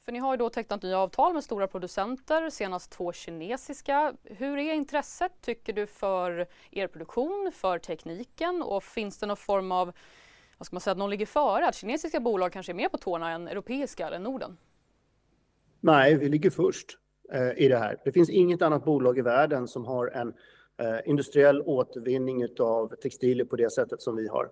[0.04, 4.14] För ni har ju då tecknat nya avtal med stora producenter, senast två kinesiska.
[4.24, 9.72] Hur är intresset tycker du för er produktion, för tekniken och finns det någon form
[9.72, 9.92] av,
[10.58, 11.68] vad ska man säga, att någon ligger före?
[11.68, 14.56] Att kinesiska bolag kanske är mer på tårna än europeiska eller Norden?
[15.80, 16.98] Nej, vi ligger först
[17.32, 17.96] eh, i det här.
[18.04, 20.28] Det finns inget annat bolag i världen som har en
[20.76, 24.50] eh, industriell återvinning av textilier på det sättet som vi har.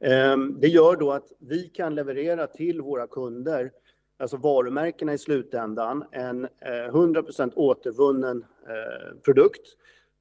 [0.00, 3.72] Eh, det gör då att vi kan leverera till våra kunder
[4.22, 9.66] alltså varumärkena i slutändan, en eh, 100% återvunnen eh, produkt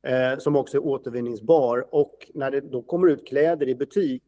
[0.04, 1.88] eh, som också är återvinningsbar.
[1.90, 4.24] Och när det då kommer ut kläder i butik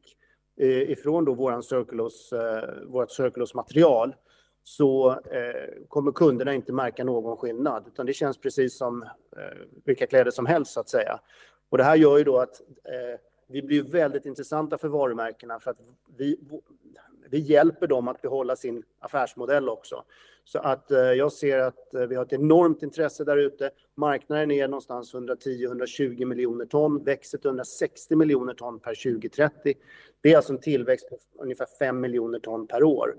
[0.87, 4.15] ifrån då våran Circulose, vårt Circulose-material
[4.63, 5.19] så
[5.87, 9.05] kommer kunderna inte märka någon skillnad, utan det känns precis som
[9.85, 11.19] vilka kläder som helst så att säga.
[11.69, 12.61] Och det här gör ju då att
[13.47, 15.79] vi blir väldigt intressanta för varumärkena för att
[16.17, 16.39] vi,
[17.33, 20.03] det hjälper dem att behålla sin affärsmodell också.
[20.43, 23.69] Så att eh, jag ser att eh, vi har ett enormt intresse där ute.
[23.95, 29.73] Marknaden är någonstans 110-120 miljoner ton, växer till 160 miljoner ton per 2030.
[30.21, 33.15] Det är alltså en tillväxt på ungefär 5 miljoner ton per år.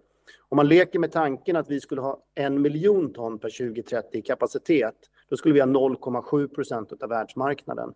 [0.49, 4.23] Om man leker med tanken att vi skulle ha en miljon ton per 2030 i
[4.23, 4.97] kapacitet,
[5.29, 7.95] då skulle vi ha 0,7 procent av världsmarknaden.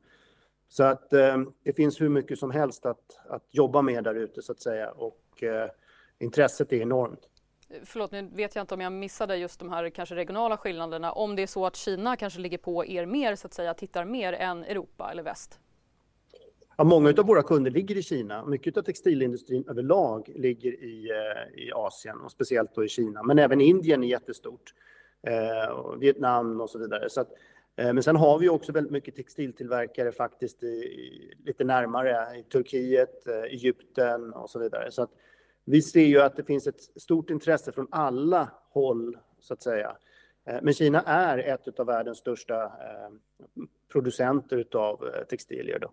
[0.68, 4.42] Så att eh, det finns hur mycket som helst att, att jobba med där ute
[4.42, 4.90] så att säga.
[4.90, 5.70] Och eh,
[6.18, 7.28] intresset är enormt.
[7.84, 11.12] Förlåt, nu vet jag inte om jag missade just de här kanske regionala skillnaderna.
[11.12, 14.04] Om det är så att Kina kanske ligger på er mer, så att säga, tittar
[14.04, 15.60] mer än Europa eller väst?
[16.76, 18.44] Ja, många av våra kunder ligger i Kina.
[18.44, 23.22] Mycket av textilindustrin överlag ligger i, eh, i Asien och speciellt då i Kina.
[23.22, 24.74] Men även Indien är jättestort.
[25.22, 27.10] Eh, Vietnam och så vidare.
[27.10, 27.28] Så att,
[27.76, 32.42] eh, men sen har vi också väldigt mycket textiltillverkare faktiskt i, i, lite närmare i
[32.42, 34.90] Turkiet, eh, Egypten och så vidare.
[34.90, 35.10] Så att,
[35.70, 39.96] vi ser ju att det finns ett stort intresse från alla håll, så att säga.
[40.44, 43.10] Eh, men Kina är ett av världens största eh,
[43.92, 45.78] producenter av eh, textilier.
[45.78, 45.90] Då.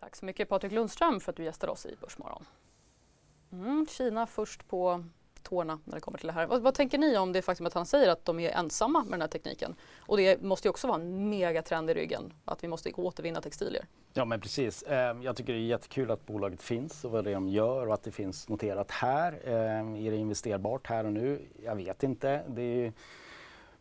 [0.00, 2.44] Tack så mycket Patrik Lundström för att du gästade oss i Börsmorgon.
[3.52, 5.04] Mm, Kina först på
[5.42, 6.46] tårna när det kommer till det här.
[6.46, 9.12] Vad, vad, tänker ni om det faktum att han säger att de är ensamma med
[9.12, 9.74] den här tekniken?
[9.98, 13.86] Och det måste ju också vara en megatrend i ryggen, att vi måste återvinna textilier.
[14.12, 14.84] Ja men precis.
[14.88, 17.86] Ehm, jag tycker det är jättekul att bolaget finns och vad det är de gör
[17.86, 19.40] och att det finns noterat här.
[19.44, 21.48] Ehm, är det investerbart här och nu?
[21.64, 22.42] Jag vet inte.
[22.48, 22.92] Det är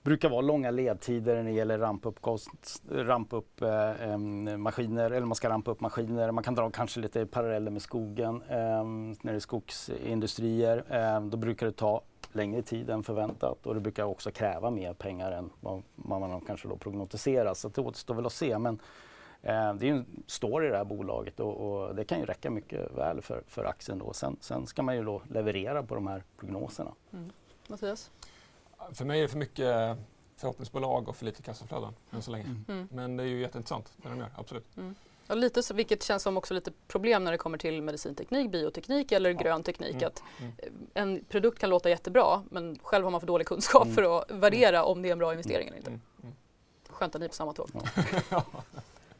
[0.03, 4.17] brukar vara långa ledtider när det gäller rampuppmaskiner, ramp upp eh,
[4.57, 6.31] maskiner, eller man ska rampa upp maskiner.
[6.31, 8.41] Man kan dra kanske lite paralleller med skogen.
[8.49, 8.83] Eh,
[9.21, 13.79] när det är skogsindustrier, eh, då brukar det ta längre tid än förväntat och det
[13.79, 17.53] brukar också kräva mer pengar än vad, man kanske då prognostiserar.
[17.53, 18.57] Så det återstår väl att se.
[18.57, 18.79] Men
[19.41, 22.49] eh, det är en story i det här bolaget och, och, det kan ju räcka
[22.49, 24.13] mycket väl för, för aktien då.
[24.13, 26.91] Sen, sen ska man ju då leverera på de här prognoserna.
[27.13, 27.31] Mm.
[27.67, 28.11] Mattias?
[28.91, 29.97] För mig är det för mycket
[30.37, 32.43] förhoppningsbolag och för lite kassaflöden än så länge.
[32.43, 32.65] Mm.
[32.67, 32.87] mm.
[32.91, 34.77] Men det är ju jätteintressant det de gör, absolut.
[34.77, 34.95] Mm.
[35.27, 39.11] Ja, lite så, vilket känns som också lite problem när det kommer till medicinteknik, bioteknik
[39.11, 39.39] eller ja.
[39.41, 39.95] grön teknik.
[39.95, 40.07] Mm.
[40.07, 40.51] Att mm.
[40.93, 43.95] En produkt kan låta jättebra men själv har man för dålig kunskap mm.
[43.95, 45.99] för att värdera om det är en bra investering eller inte.
[46.89, 47.69] Skönt att ni är på samma tåg.
[48.29, 48.45] Ja.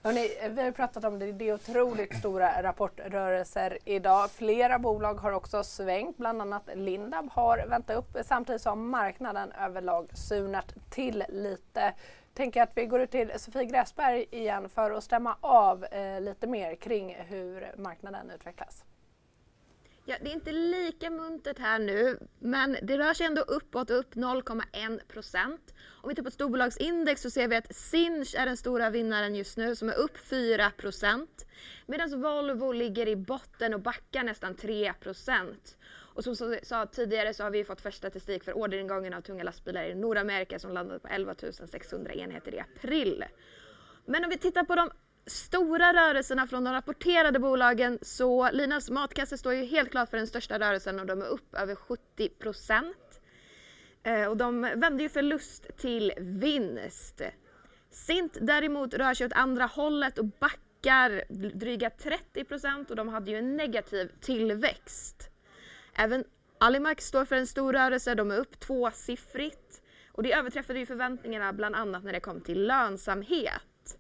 [0.04, 4.32] Hörrni, eh, vi har pratat om det, det är otroligt stora rapportrörelser idag.
[4.32, 9.52] Flera bolag har också svängt, bland annat Lindab har vänt upp eh, samtidigt som marknaden
[9.52, 11.94] överlag surnat till lite.
[12.34, 16.48] tänker att vi går ut till Sofie Gräsberg igen för att stämma av eh, lite
[16.48, 18.84] mer kring hur marknaden utvecklas.
[20.06, 24.16] Ja, det är inte lika muntert här nu, men det rör sig ändå uppåt upp
[24.16, 25.74] 0,1 procent.
[26.04, 29.58] Om vi tittar på storbolagsindex så ser vi att Sinch är den stora vinnaren just
[29.58, 30.72] nu som är upp 4.
[31.86, 34.94] Medan Volvo ligger i botten och backar nästan 3.
[36.14, 39.44] Och som jag sa tidigare så har vi fått första statistik för orderingången av tunga
[39.44, 41.36] lastbilar i Nordamerika som landade på 11
[41.72, 43.26] 600 enheter i april.
[44.06, 44.90] Men om vi tittar på de
[45.26, 50.28] stora rörelserna från de rapporterade bolagen så Linas matkasse står ju helt klart för den
[50.28, 53.11] största rörelsen och de är upp över 70 procent.
[54.04, 57.22] Eh, och de vände ju förlust till vinst.
[57.92, 61.24] Sint däremot rör sig åt andra hållet och backar
[61.58, 65.30] dryga 30 procent och de hade ju en negativ tillväxt.
[65.96, 66.24] Även
[66.58, 69.82] Alimax står för en stor rörelse, de är upp tvåsiffrigt
[70.12, 73.98] och det överträffade ju förväntningarna bland annat när det kom till lönsamhet.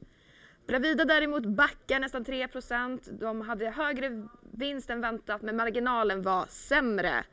[0.68, 3.10] Bravida däremot backar nästan 3 procent.
[3.12, 7.24] De hade högre vinst än väntat men marginalen var sämre.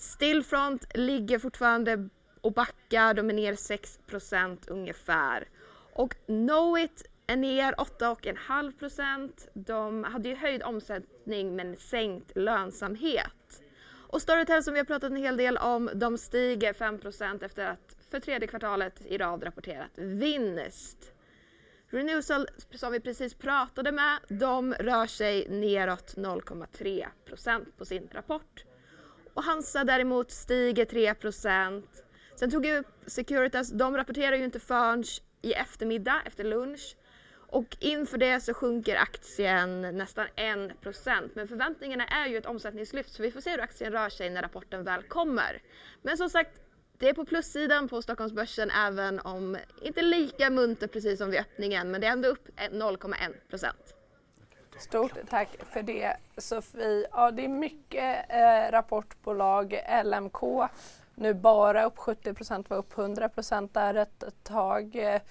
[0.00, 2.08] Stillfront ligger fortfarande
[2.40, 5.48] och backar, de är ner 6% ungefär.
[5.92, 13.62] Och Knowit är ner 8,5% De hade ju höjd omsättning men sänkt lönsamhet.
[14.08, 17.96] Och Storytel som vi har pratat en hel del om, de stiger 5% efter att
[18.10, 21.12] för tredje kvartalet i rad rapporterat vinst.
[21.88, 28.64] Renewal som vi precis pratade med, de rör sig neråt 0,3% på sin rapport.
[29.34, 31.82] Och Hansa däremot stiger 3%
[32.40, 35.04] Sen tog jag upp Securitas, de rapporterar ju inte förrän
[35.42, 36.96] i eftermiddag, efter lunch.
[37.32, 43.22] Och inför det så sjunker aktien nästan 1% Men förväntningarna är ju ett omsättningslyft så
[43.22, 45.62] vi får se hur aktien rör sig när rapporten väl kommer.
[46.02, 46.60] Men som sagt,
[46.98, 51.90] det är på plussidan på Stockholmsbörsen även om inte lika munter precis som vid öppningen
[51.90, 53.74] men det är ändå upp 0,1.
[54.80, 57.06] Stort tack för det Sofie.
[57.12, 59.80] Ja, det är mycket eh, rapportbolag.
[60.04, 60.68] LMK
[61.14, 64.90] nu bara upp 70 procent, var upp 100 procent där ett tag.
[64.92, 65.22] Det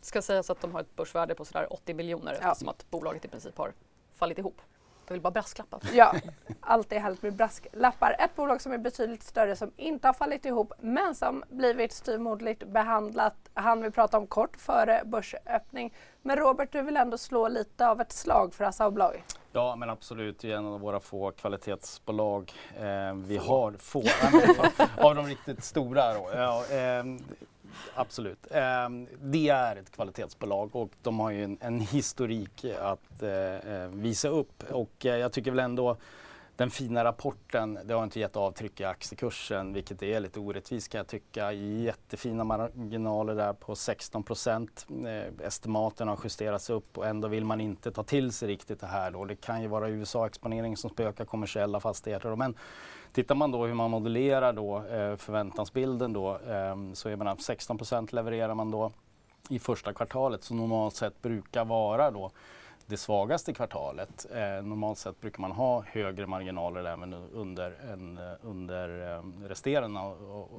[0.00, 2.50] ska sägas att de har ett börsvärde på sådär 80 miljoner ja.
[2.50, 3.72] eftersom att bolaget i princip har
[4.12, 4.60] fallit ihop.
[5.08, 5.80] Jag vill bara brasklappa.
[5.92, 6.14] Ja,
[6.60, 8.16] allt är härligt med brasklappar.
[8.18, 12.66] Ett bolag som är betydligt större som inte har fallit ihop men som blivit styvmoderligt
[12.66, 15.94] behandlat han vi prata om kort före börsöppning.
[16.22, 19.22] Men Robert, du vill ändå slå lite av ett slag för Assa Abloy?
[19.52, 20.38] Ja, men absolut.
[20.38, 22.52] Det är en av våra få kvalitetsbolag.
[22.76, 24.02] Eh, vi har få
[25.06, 26.14] av de riktigt stora.
[26.14, 26.30] Då.
[26.34, 27.04] Ja, eh,
[27.94, 28.46] absolut.
[28.50, 28.88] Eh,
[29.20, 34.28] det är ett kvalitetsbolag och de har ju en, en historik att eh, eh, visa
[34.28, 34.62] upp.
[34.70, 35.96] Och eh, jag tycker väl ändå
[36.58, 40.98] den fina rapporten, det har inte gett avtryck i aktiekursen, vilket är lite orättvist kan
[40.98, 41.52] jag tycka.
[41.52, 44.86] Jättefina marginaler där på 16 procent.
[45.06, 48.86] Eh, estimaten har justerats upp och ändå vill man inte ta till sig riktigt det
[48.86, 49.24] här då.
[49.24, 52.36] Det kan ju vara USA-exponering som spökar kommersiella fastigheter.
[52.36, 52.54] Men
[53.12, 58.14] Tittar man då hur man modellerar då eh, förväntansbilden då ehm, så är man 16%
[58.14, 58.92] levererar man då
[59.48, 62.30] i första kvartalet som normalt sett brukar vara då
[62.88, 64.26] det svagaste kvartalet.
[64.34, 70.00] Eh, normalt sett brukar man ha högre marginaler även under, en, eh, under eh, resterande,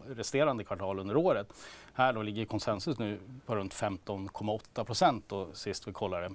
[0.07, 1.53] resterande kvartal under året.
[1.93, 6.29] Här då ligger konsensus nu på runt 15,8 procent sist vi kollade.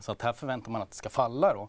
[0.00, 1.68] Så att här förväntar man att det ska falla då.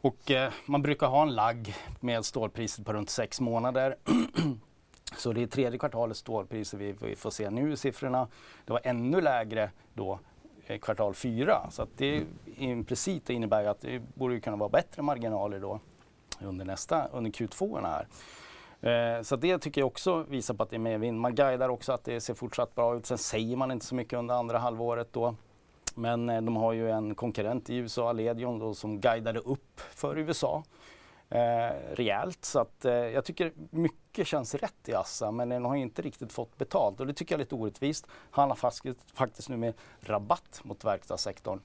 [0.00, 3.96] Och eh, man brukar ha en lagg med stålpriset på runt sex månader.
[5.16, 8.28] Så det är tredje kvartalets stålpriser vi, vi, får se nu i siffrorna.
[8.64, 10.18] Det var ännu lägre då
[10.66, 11.70] eh, kvartal fyra.
[11.70, 12.22] Så att det
[12.56, 15.80] implicit innebär att det borde kunna vara bättre marginaler då
[16.40, 18.06] under nästa, under Q2 här.
[18.80, 21.20] Eh, så det tycker jag också visar på att det är medvind.
[21.20, 23.06] Man guidar också att det ser fortsatt bra ut.
[23.06, 25.34] Sen säger man inte så mycket under andra halvåret då.
[25.98, 30.18] Men eh, de har ju en konkurrent i USA, Aledion, då, som guidade upp för
[30.18, 30.64] USA
[31.30, 32.44] eh, rejält.
[32.44, 36.32] Så att, eh, jag tycker mycket känns rätt i Assa men den har inte riktigt
[36.32, 38.06] fått betalt och det tycker jag är lite orättvist.
[38.30, 41.60] Han har faktiskt, faktiskt nu med rabatt mot verkstadssektorn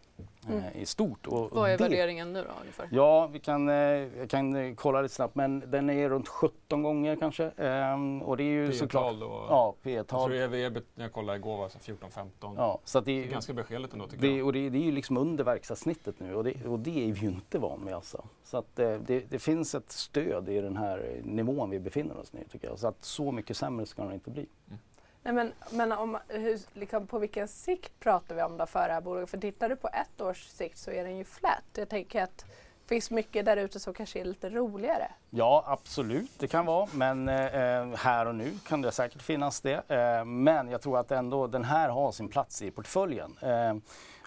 [0.48, 0.64] mm.
[0.64, 1.28] eh, i stort.
[1.28, 2.88] Och, Vad är det, värderingen nu då ungefär?
[2.92, 6.84] Ja, vi kan, eh, jag kan eh, kolla lite snabbt men den är runt 17
[6.84, 7.52] gånger kanske.
[7.58, 9.20] Ehm, och det är ju såklart...
[9.20, 10.36] Då, ja, P-tal.
[10.36, 12.28] Jag, jag, jag kollade igår var 14-15.
[12.40, 14.46] Ja, så det är ganska beskedligt ändå tycker det, jag.
[14.46, 17.20] Och det, det, är ju liksom under verkstadssnittet nu och det, och det är vi
[17.20, 18.26] ju inte van med alltså.
[18.44, 22.34] Så att eh, det, det, finns ett stöd i den här nivån vi befinner oss
[22.34, 22.80] i tycker jag.
[22.80, 24.48] Så att så mycket sämre ska det inte bli.
[24.68, 24.80] Mm.
[25.24, 28.94] Nej, men men om, hur, liksom, på vilken sikt pratar vi om då för det
[28.94, 29.30] här bolaget?
[29.30, 31.64] För tittar du på ett års sikt så är den ju flat.
[31.74, 32.46] Jag tänker att
[32.86, 35.12] finns mycket där ute som kanske är lite roligare.
[35.30, 36.88] Ja, absolut, det kan vara.
[36.94, 39.90] Men eh, här och nu kan det säkert finnas det.
[39.90, 43.38] Eh, men jag tror att ändå den här har sin plats i portföljen.
[43.42, 43.76] Eh,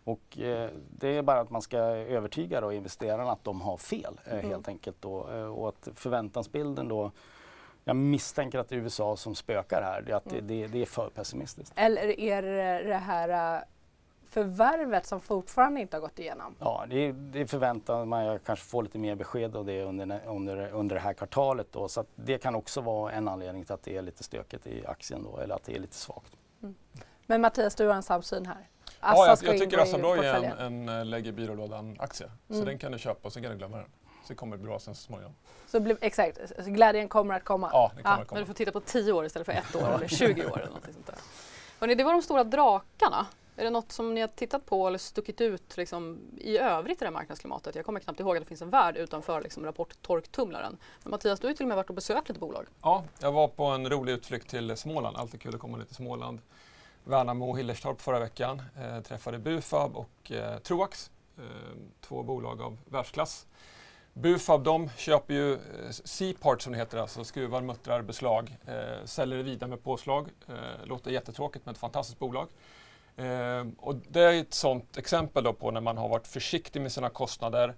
[0.05, 4.21] och eh, det är bara att man ska övertyga då investerarna att de har fel
[4.25, 4.51] eh, mm.
[4.51, 4.97] helt enkelt.
[5.01, 5.29] Då.
[5.31, 7.13] Eh, och att förväntansbilden då
[7.89, 10.47] jag misstänker att det är USA som spökar här, att det, mm.
[10.47, 11.73] det, det är för pessimistiskt.
[11.77, 13.65] Eller är det det här
[14.29, 16.55] förvärvet som fortfarande inte har gått igenom?
[16.59, 20.71] Ja, det, det förväntar man jag kanske får lite mer besked av det under, under,
[20.71, 21.67] under det här kvartalet.
[21.73, 24.87] Då, så det kan också vara en anledning till att det är lite stökigt i
[24.87, 26.33] aktien då, eller att det är lite svagt.
[26.63, 26.75] Mm.
[27.27, 28.69] Men Mattias, du har en samsyn här?
[29.01, 32.27] ja, jag, jag tycker Assa Abloy är en, en lägg i byrålådan-aktie.
[32.49, 32.61] Mm.
[32.61, 33.87] Så den kan du köpa och sen kan du glömma den.
[34.27, 35.35] Så kommer det bra sen så småningom.
[35.67, 37.71] Så bli, exakt, så glädjen kommer att komma?
[37.73, 38.23] Ja, det kommer ja.
[38.23, 38.37] att komma.
[38.37, 40.67] Men du får titta på 10 år istället för ett år eller 20 år eller
[40.67, 41.17] någonting sånt där.
[41.81, 43.27] Hörrni, det var de stora drakarna.
[43.57, 46.99] Är det något som ni har tittat på eller stuckit ut liksom, i övrigt i
[46.99, 47.75] det här marknadsklimatet?
[47.75, 50.77] Jag kommer knappt ihåg att det finns en värld utanför liksom, rapporttorktumlaren.
[51.03, 52.67] Men Mattias, du har ju till och med varit och besökt lite bolag.
[52.83, 55.17] Ja, jag var på en rolig utflykt till Småland.
[55.17, 56.41] Alltid kul att komma lite till Småland.
[57.05, 58.63] Värnamo och Hillerstorp förra veckan.
[58.77, 61.45] Eh, träffade Bufab och eh, Troax, eh,
[62.01, 63.47] två bolag av världsklass.
[64.17, 69.39] Bufab de köper ju eh, C-part som det heter, alltså skruvar, muttrar, beslag, eh, säljer
[69.39, 70.29] det vidare med påslag.
[70.49, 72.49] Eh, låter jättetråkigt men ett fantastiskt bolag.
[73.17, 76.93] Eh, och det är ett sådant exempel då på när man har varit försiktig med
[76.93, 77.75] sina kostnader.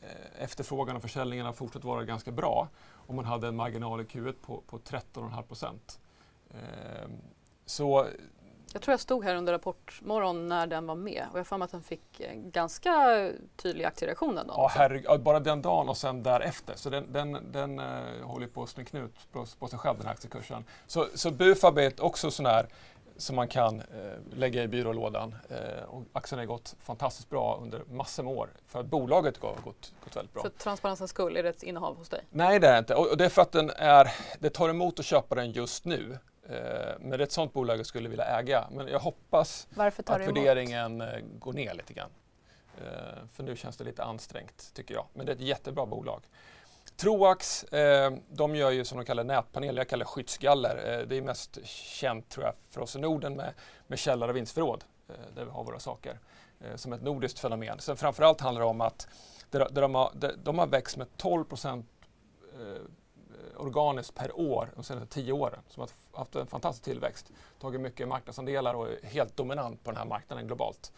[0.00, 4.04] Eh, efterfrågan och försäljningen har fortsatt vara ganska bra och man hade en marginal i
[4.04, 6.00] Q1 på, på 13,5 procent.
[6.50, 7.08] Eh,
[7.66, 8.06] så
[8.74, 11.70] jag tror jag stod här under Rapportmorgon när den var med och jag får att
[11.70, 14.56] den fick ganska tydlig aktiereaktion den dagen.
[14.58, 16.74] Ja, herregud, bara den dagen och sen därefter.
[16.76, 20.06] Så den, den, den uh, håller på att slå knut på, på sig själv den
[20.06, 20.64] här aktiekursen.
[20.86, 22.66] Så, så Bufab är också sån här
[23.16, 23.86] som man kan eh,
[24.36, 25.34] lägga i byrålådan.
[25.50, 29.56] Eh, och aktien har gått fantastiskt bra under massor med år för att bolaget har
[29.64, 30.42] gått, gått väldigt bra.
[30.42, 32.20] För transparensens skull, är det ett innehav hos dig?
[32.30, 32.94] Nej, det är det inte.
[32.94, 36.18] Och det är för att den är, det tar emot att köpa den just nu.
[36.48, 38.68] Eh, men ett sådant bolag jag skulle vilja äga.
[38.70, 42.10] Men jag hoppas att värderingen eh, går ner lite grann.
[42.78, 45.06] Eh, för nu känns det lite ansträngt tycker jag.
[45.12, 46.22] Men det är ett jättebra bolag.
[46.96, 47.64] Troax,
[48.28, 51.04] de gör ju som de kallar nätpanel, jag kallar skyddsgaller.
[51.08, 53.52] Det är mest känt tror jag för oss i Norden med,
[53.86, 56.18] med källare och vinstförråd eh, där vi har våra saker
[56.74, 57.80] som ett nordiskt fenomen.
[57.80, 59.08] Sen framförallt handlar det om att
[59.50, 61.86] de, har, de har växt med 12 procent
[63.56, 65.60] organiskt per år de senaste tio åren.
[65.68, 69.98] Som har haft en fantastisk tillväxt, tagit mycket marknadsandelar och är helt dominant på den
[69.98, 70.92] här marknaden globalt.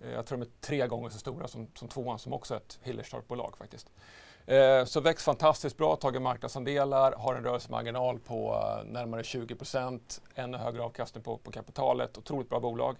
[0.00, 2.58] Eh, jag tror de är tre gånger så stora som, som tvåan som också är
[2.58, 3.90] ett Hillerstorp-bolag faktiskt.
[4.48, 9.56] Eh, så växt fantastiskt bra, tagit marknadsandelar, har en rörelsemarginal på eh, närmare 20
[10.34, 12.18] ännu högre avkastning på, på kapitalet.
[12.18, 12.96] Otroligt bra bolag.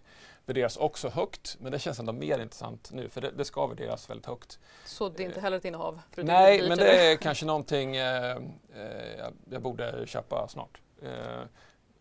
[0.46, 4.11] Värderas också högt, men det känns ändå mer intressant nu för det, det ska värderas
[4.11, 4.59] väldigt högt.
[4.84, 6.01] Så det är inte heller ett innehav?
[6.16, 8.36] Nej, men det är kanske någonting eh,
[8.74, 10.80] eh, jag borde köpa snart.
[11.03, 11.42] Eh,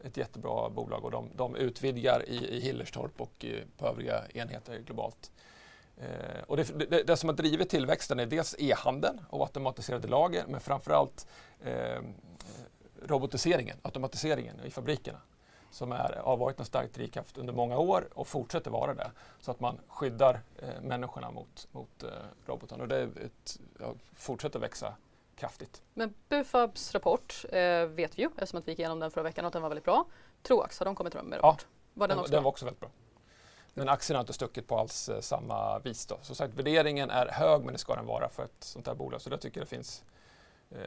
[0.08, 3.46] ett jättebra bolag och de, de utvidgar i, i Hillerstorp och
[3.78, 5.32] på övriga enheter globalt.
[5.98, 10.46] Eh, och det, det, det, som har drivit tillväxten är dels e-handeln och automatiserade lager
[10.48, 11.28] men framförallt
[11.64, 12.02] eh,
[13.02, 15.20] robotiseringen, automatiseringen i fabrikerna
[15.72, 19.12] som är, har varit en stark drivkraft under många år och fortsätter vara det.
[19.40, 22.10] Så att man skyddar eh, människorna mot, mot eh,
[22.46, 24.94] roboten och det ett, ja, fortsätter växa
[25.36, 25.82] kraftigt.
[25.94, 29.46] Men Bufabs rapport eh, vet vi ju eftersom att vi gick igenom den förra veckan
[29.46, 30.06] och att den var väldigt bra.
[30.44, 31.66] Troax, har de kommit med rapport?
[31.70, 32.90] Ja, var den, också den var också väldigt bra.
[33.78, 36.06] Men aktien har inte stuckit på alls eh, samma vis.
[36.06, 36.20] Då.
[36.22, 39.22] Som sagt, värderingen är hög men det ska den vara för ett sånt här bolag.
[39.22, 40.04] Så där tycker jag det finns
[40.70, 40.80] eh,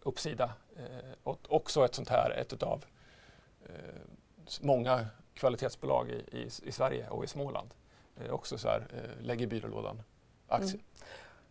[0.00, 0.52] uppsida.
[0.76, 2.84] Eh, och också ett sånt här, ett av
[3.66, 3.74] eh,
[4.60, 7.74] många kvalitetsbolag i, i, i, Sverige och i Småland.
[8.16, 10.02] Eh, också så här, eh, lägg i byrålådan
[10.48, 10.74] aktier.
[10.74, 10.84] Mm.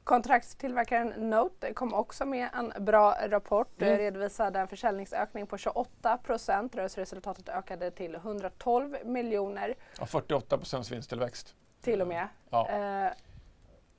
[0.04, 3.82] Kontraktstillverkaren Note kom också med en bra rapport.
[3.82, 3.98] Mm.
[3.98, 6.76] Redovisade en försäljningsökning på 28 procent.
[6.76, 9.76] Rörelseresultatet ökade till 112 miljoner.
[10.00, 11.56] Ja, 48 procents vinsttillväxt.
[11.82, 12.28] Till och med.
[12.50, 12.70] Ja.
[12.70, 13.12] Eh,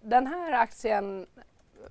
[0.00, 1.26] den här aktien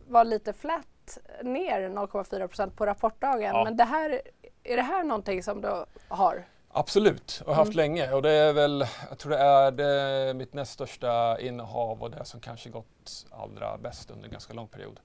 [0.08, 3.56] var lite flat ner 0,4 procent på rapportdagen.
[3.56, 3.64] Ja.
[3.64, 4.22] Men det här,
[4.64, 6.46] är det här någonting som du har?
[6.74, 7.78] Absolut, och haft mm.
[7.78, 8.12] länge.
[8.12, 12.26] Och det är väl, jag tror det är det, mitt näst största innehav och det
[12.26, 15.00] som kanske gått allra bäst under en ganska lång period.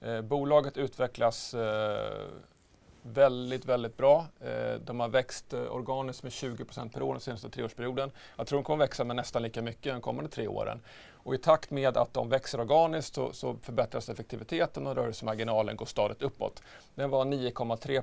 [0.00, 2.26] Eh, bolaget utvecklas eh,
[3.02, 4.26] väldigt, väldigt bra.
[4.40, 8.10] Eh, de har växt eh, organiskt med 20% per år den senaste treårsperioden.
[8.36, 10.80] Jag tror de kommer växa med nästan lika mycket de kommande tre åren.
[11.12, 15.86] Och i takt med att de växer organiskt så, så förbättras effektiviteten och rörelsemarginalen går
[15.86, 16.62] stadigt uppåt.
[16.94, 18.00] Den var 9,3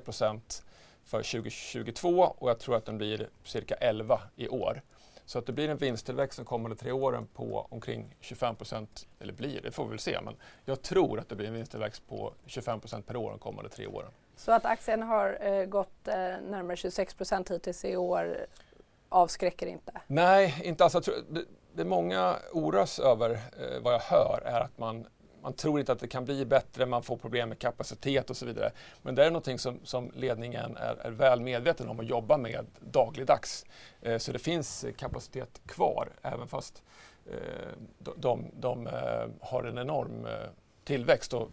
[1.10, 4.82] för 2022 och jag tror att den blir cirka 11 i år.
[5.24, 9.32] Så att det blir en vinsttillväxt de kommande tre åren på omkring 25 procent, eller
[9.32, 12.32] blir det får vi väl se, men jag tror att det blir en vinsttillväxt på
[12.46, 14.10] 25 procent per år de kommande tre åren.
[14.36, 18.46] Så att aktien har eh, gått eh, närmare 26 procent hittills i år
[19.08, 19.92] avskräcker inte?
[20.06, 20.92] Nej, inte alls.
[21.28, 25.06] Det, det många oroas över, eh, vad jag hör, är att man
[25.42, 28.46] man tror inte att det kan bli bättre, man får problem med kapacitet och så
[28.46, 28.70] vidare.
[29.02, 32.66] Men det är någonting som, som ledningen är, är, väl medveten om och jobbar med
[32.80, 33.64] dagligdags.
[34.00, 36.82] Eh, så det finns kapacitet kvar även fast
[37.26, 40.32] eh, de, de, de eh, har en enorm eh,
[40.84, 41.34] tillväxt.
[41.34, 41.50] Och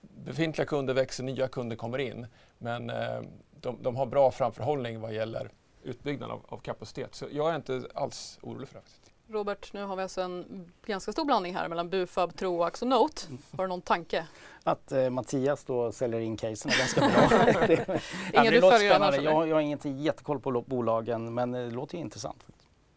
[0.00, 2.26] befintliga kunder växer, nya kunder kommer in.
[2.58, 3.20] Men eh,
[3.60, 5.50] de, de, har bra framförhållning vad gäller
[5.82, 7.14] utbyggnad av, av, kapacitet.
[7.14, 9.01] Så jag är inte alls orolig för det.
[9.28, 13.22] Robert, nu har vi alltså en ganska stor blandning här mellan Bufab, Troax och Note.
[13.56, 14.26] Har du någon tanke?
[14.64, 17.66] Att eh, Mattias då säljer in casen är ganska bra.
[17.66, 18.02] det,
[18.32, 19.16] Inga du låter spännande.
[19.16, 22.46] Jag, jag har inte jättekoll på bolagen men det låter intressant.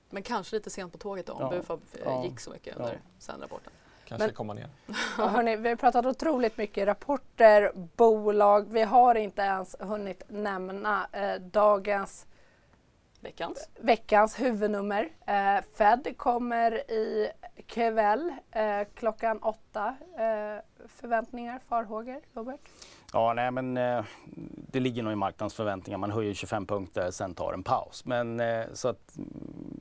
[0.10, 2.76] Men kanske lite sent på tåget då om ja, Bufab eh, ja, gick så mycket
[2.76, 3.00] under ja.
[3.20, 3.72] sen-rapporten.
[4.06, 4.70] Kanske komma ner.
[5.18, 8.66] hörni, vi har pratat otroligt mycket rapporter, bolag.
[8.70, 12.26] Vi har inte ens hunnit nämna eh, dagens
[13.26, 13.70] Veckans?
[13.80, 15.10] Veckans huvudnummer.
[15.26, 17.32] Eh, Fed kommer i
[17.68, 19.96] kväll eh, klockan åtta.
[20.18, 22.60] Eh, förväntningar, farhågor, Robert?
[23.14, 24.04] Ja, nej, men eh,
[24.72, 25.98] det ligger nog i marknadens förväntningar.
[25.98, 28.06] Man höjer 25 punkter, sen tar en paus.
[28.06, 29.18] Men eh, så att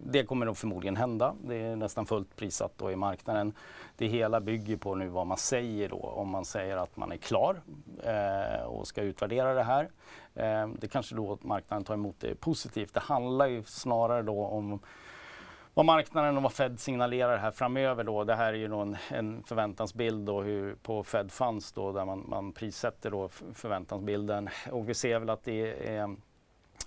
[0.07, 1.35] det kommer nog förmodligen hända.
[1.45, 3.53] Det är nästan fullt prissatt då i marknaden.
[3.97, 5.97] Det hela bygger på nu vad man säger då.
[5.97, 7.61] Om man säger att man är klar
[8.05, 9.89] eh, och ska utvärdera det här.
[10.35, 12.95] Eh, det kanske då marknaden tar emot det positivt.
[12.95, 14.81] Det handlar ju snarare då om
[15.75, 18.25] vad marknaden och vad Fed signalerar här framöver då.
[18.25, 22.25] Det här är ju en, en förväntansbild då hur, på Fed Funds då där man,
[22.29, 26.21] man prissätter då förväntansbilden och vi ser väl att det är ehm,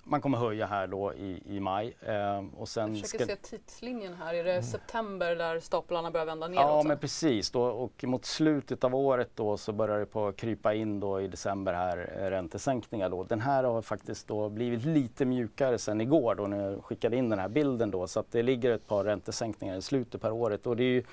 [0.09, 1.97] man kommer höja här då i, i maj.
[2.01, 3.35] Eh, och sen Jag försöker ska...
[3.35, 4.33] se tidslinjen här.
[4.33, 4.63] Är det mm.
[4.63, 6.61] september där staplarna börjar vända neråt?
[6.61, 7.51] Ja, men precis.
[7.51, 11.27] Då, och mot slutet av året då så börjar det på krypa in då i
[11.27, 13.09] december här eh, räntesänkningar.
[13.09, 13.23] Då.
[13.23, 17.29] Den här har faktiskt då blivit lite mjukare sen igår då när jag skickade in
[17.29, 18.07] den här bilden då.
[18.07, 20.67] Så att det ligger ett par räntesänkningar i slutet per året.
[20.67, 21.03] Och det är ju,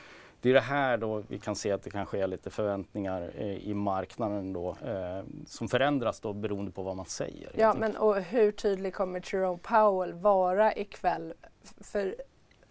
[0.44, 3.68] det är det här då vi kan se att det kanske är lite förväntningar eh,
[3.68, 7.50] i marknaden då eh, som förändras då beroende på vad man säger.
[7.54, 11.34] Ja, men och hur tydlig kommer Jerome Powell vara ikväll?
[11.80, 12.14] För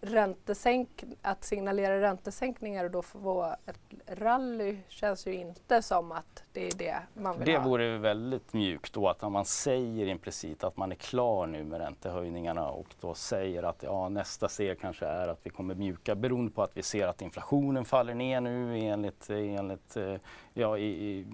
[0.04, 6.66] räntesänk, att signalera räntesänkningar och då få ett rally känns ju inte som att det
[6.68, 7.58] är det man vill det ha.
[7.58, 11.80] Det vore väldigt mjukt då att man säger implicit att man är klar nu med
[11.80, 16.52] räntehöjningarna och då säger att ja, nästa steg kanske är att vi kommer mjuka beroende
[16.52, 20.14] på att vi ser att inflationen faller ner nu enligt, enligt eh,
[20.54, 21.26] ja, i, i,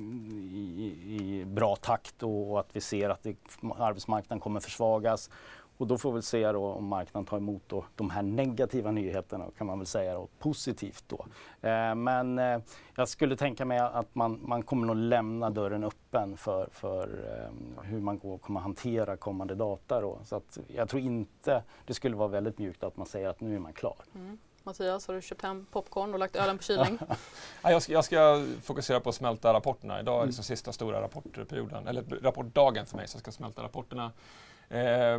[0.55, 3.37] i, i bra takt och, att vi ser att det,
[3.79, 5.31] arbetsmarknaden kommer försvagas
[5.81, 9.45] och då får vi se då om marknaden tar emot då de här negativa nyheterna
[9.59, 11.27] kan man väl säga då, positivt då.
[11.69, 12.61] Eh, men eh,
[12.97, 17.83] jag skulle tänka mig att man, man kommer nog lämna dörren öppen för, för eh,
[17.85, 20.19] hur man går, kommer hantera kommande data då.
[20.25, 23.55] Så att jag tror inte det skulle vara väldigt mjukt att man säger att nu
[23.55, 23.97] är man klar.
[24.15, 24.39] Mm.
[24.63, 26.99] Mattias, har du köpt hem popcorn och lagt ölen på kylning?
[27.63, 30.01] jag, ska, jag ska fokusera på att smälta rapporterna.
[30.01, 33.63] Idag är det liksom sista stora rapportperioden, eller rapportdagen för mig, så jag ska smälta
[33.63, 34.13] rapporterna.
[34.71, 35.19] Eh,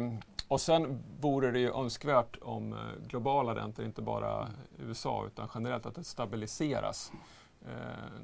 [0.52, 4.48] och sen vore det ju önskvärt om eh, globala räntor, inte bara
[4.80, 7.12] USA utan generellt, att det stabiliseras.
[7.62, 7.72] Eh,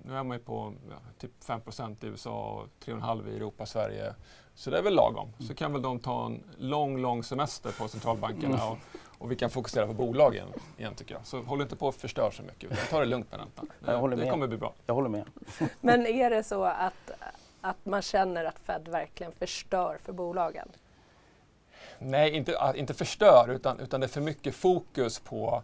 [0.03, 1.61] nu är man ju på ja, typ 5
[2.01, 4.13] i USA och 3,5 i Europa, Sverige.
[4.55, 5.33] Så det är väl lagom.
[5.39, 8.77] Så kan väl de ta en lång, lång semester på centralbankerna och,
[9.17, 10.47] och vi kan fokusera på bolagen
[10.77, 11.25] igen tycker jag.
[11.25, 13.69] Så håll inte på att förstöra så mycket, utan ta det lugnt med räntan.
[13.79, 14.73] Det, det kommer bli bra.
[14.85, 15.25] Jag håller med.
[15.81, 17.11] Men är det så att,
[17.61, 20.69] att man känner att Fed verkligen förstör för bolagen?
[21.99, 25.63] Nej, inte, inte förstör, utan, utan det är för mycket fokus på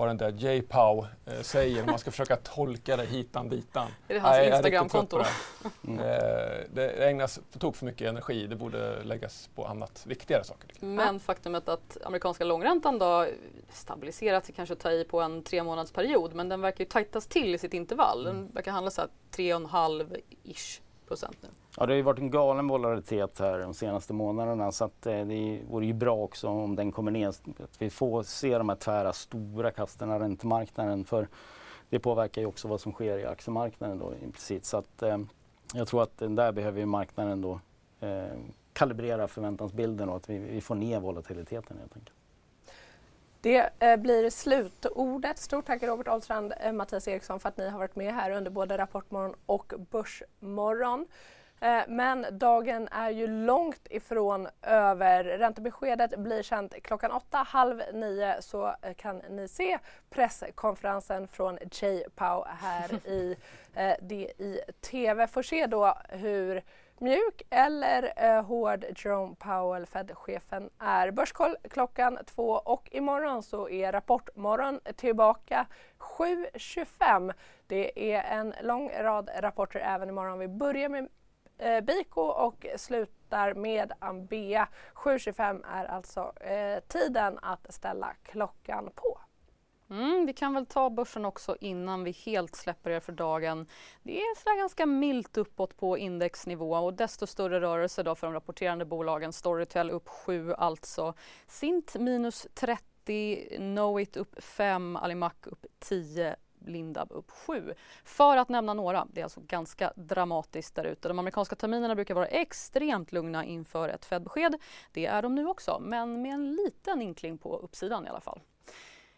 [0.00, 1.84] vad den där J-Pow eh, säger.
[1.84, 3.88] Man ska försöka tolka det hitan ditan.
[4.08, 5.18] Är det hans Instagramkonto?
[5.18, 5.26] Det.
[5.84, 5.98] Mm.
[5.98, 8.46] Eh, det ägnas på tok för mycket energi.
[8.46, 10.70] Det borde läggas på annat, viktigare saker.
[10.80, 13.26] Men faktumet att amerikanska långräntan då
[13.72, 17.54] stabiliserats, kanske ta i på en tre månads period, men den verkar ju tajtas till
[17.54, 18.24] i sitt intervall.
[18.24, 18.50] Den mm.
[18.52, 21.48] verkar handla så här 3,5-ish procent nu.
[21.76, 25.26] Ja, det har ju varit en galen volatilitet här de senaste månaderna så att eh,
[25.26, 27.28] det vore ju bra också om den kommer ner.
[27.28, 27.42] Att
[27.78, 31.28] vi får se de här tvära stora kasten av räntemarknaden för
[31.90, 34.64] det påverkar ju också vad som sker i aktiemarknaden då implicit.
[34.64, 35.18] Så att eh,
[35.74, 37.60] jag tror att där behöver marknaden då
[38.00, 38.24] eh,
[38.72, 42.16] kalibrera förväntansbilden och att vi, vi får ner volatiliteten helt enkelt.
[43.40, 45.38] Det eh, blir slutordet.
[45.38, 48.50] Stort tack Robert Ahlstrand, och Mattias Eriksson för att ni har varit med här under
[48.50, 51.06] både Rapportmorgon och Börsmorgon.
[51.60, 55.24] Eh, men dagen är ju långt ifrån över.
[55.24, 59.78] Räntebeskedet blir känt klockan åtta, halv nio så eh, kan ni se
[60.10, 62.04] presskonferensen från J.
[62.14, 63.36] Pau här i
[63.74, 65.26] eh, det i TV.
[65.26, 66.62] Får se då hur
[66.98, 71.10] mjuk eller eh, hård Jerome Powell, Fed-chefen, är.
[71.10, 75.66] Börskoll klockan två och imorgon så är Rapportmorgon tillbaka
[75.98, 77.32] 7.25.
[77.66, 80.38] Det är en lång rad rapporter även imorgon.
[80.38, 81.08] Vi börjar med
[81.60, 84.68] eh, Biko och slutar med Ambea.
[84.94, 89.20] 7.25 är alltså eh, tiden att ställa klockan på.
[89.90, 93.66] Mm, vi kan väl ta börsen också innan vi helt släpper er för dagen.
[94.02, 98.34] Det är så ganska milt uppåt på indexnivå och desto större rörelse då för de
[98.34, 99.32] rapporterande bolagen.
[99.32, 101.14] Storytel upp 7 alltså.
[101.46, 106.36] Sint minus 30, Knowit upp 5, Alimak upp 10
[106.66, 107.74] Lindab upp 7.
[108.04, 111.08] För att nämna några, det är alltså ganska dramatiskt där ute.
[111.08, 114.54] De amerikanska terminerna brukar vara extremt lugna inför ett Fed-besked.
[114.92, 118.40] Det är de nu också, men med en liten inkling på uppsidan i alla fall.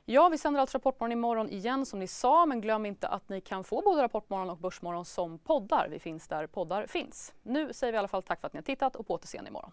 [0.05, 3.41] Ja, vi sänder alltså Rapportmorgon imorgon igen som ni sa, men glöm inte att ni
[3.41, 5.89] kan få både Rapportmorgon och Börsmorgon som poddar.
[5.89, 7.35] Vi finns där poddar finns.
[7.43, 9.49] Nu säger vi i alla fall tack för att ni har tittat och på återseende
[9.51, 9.73] imorgon.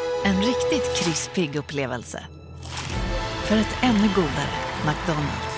[0.23, 2.23] En riktigt krispig upplevelse.
[3.43, 4.53] För ett ännu godare
[4.85, 5.50] McDonalds.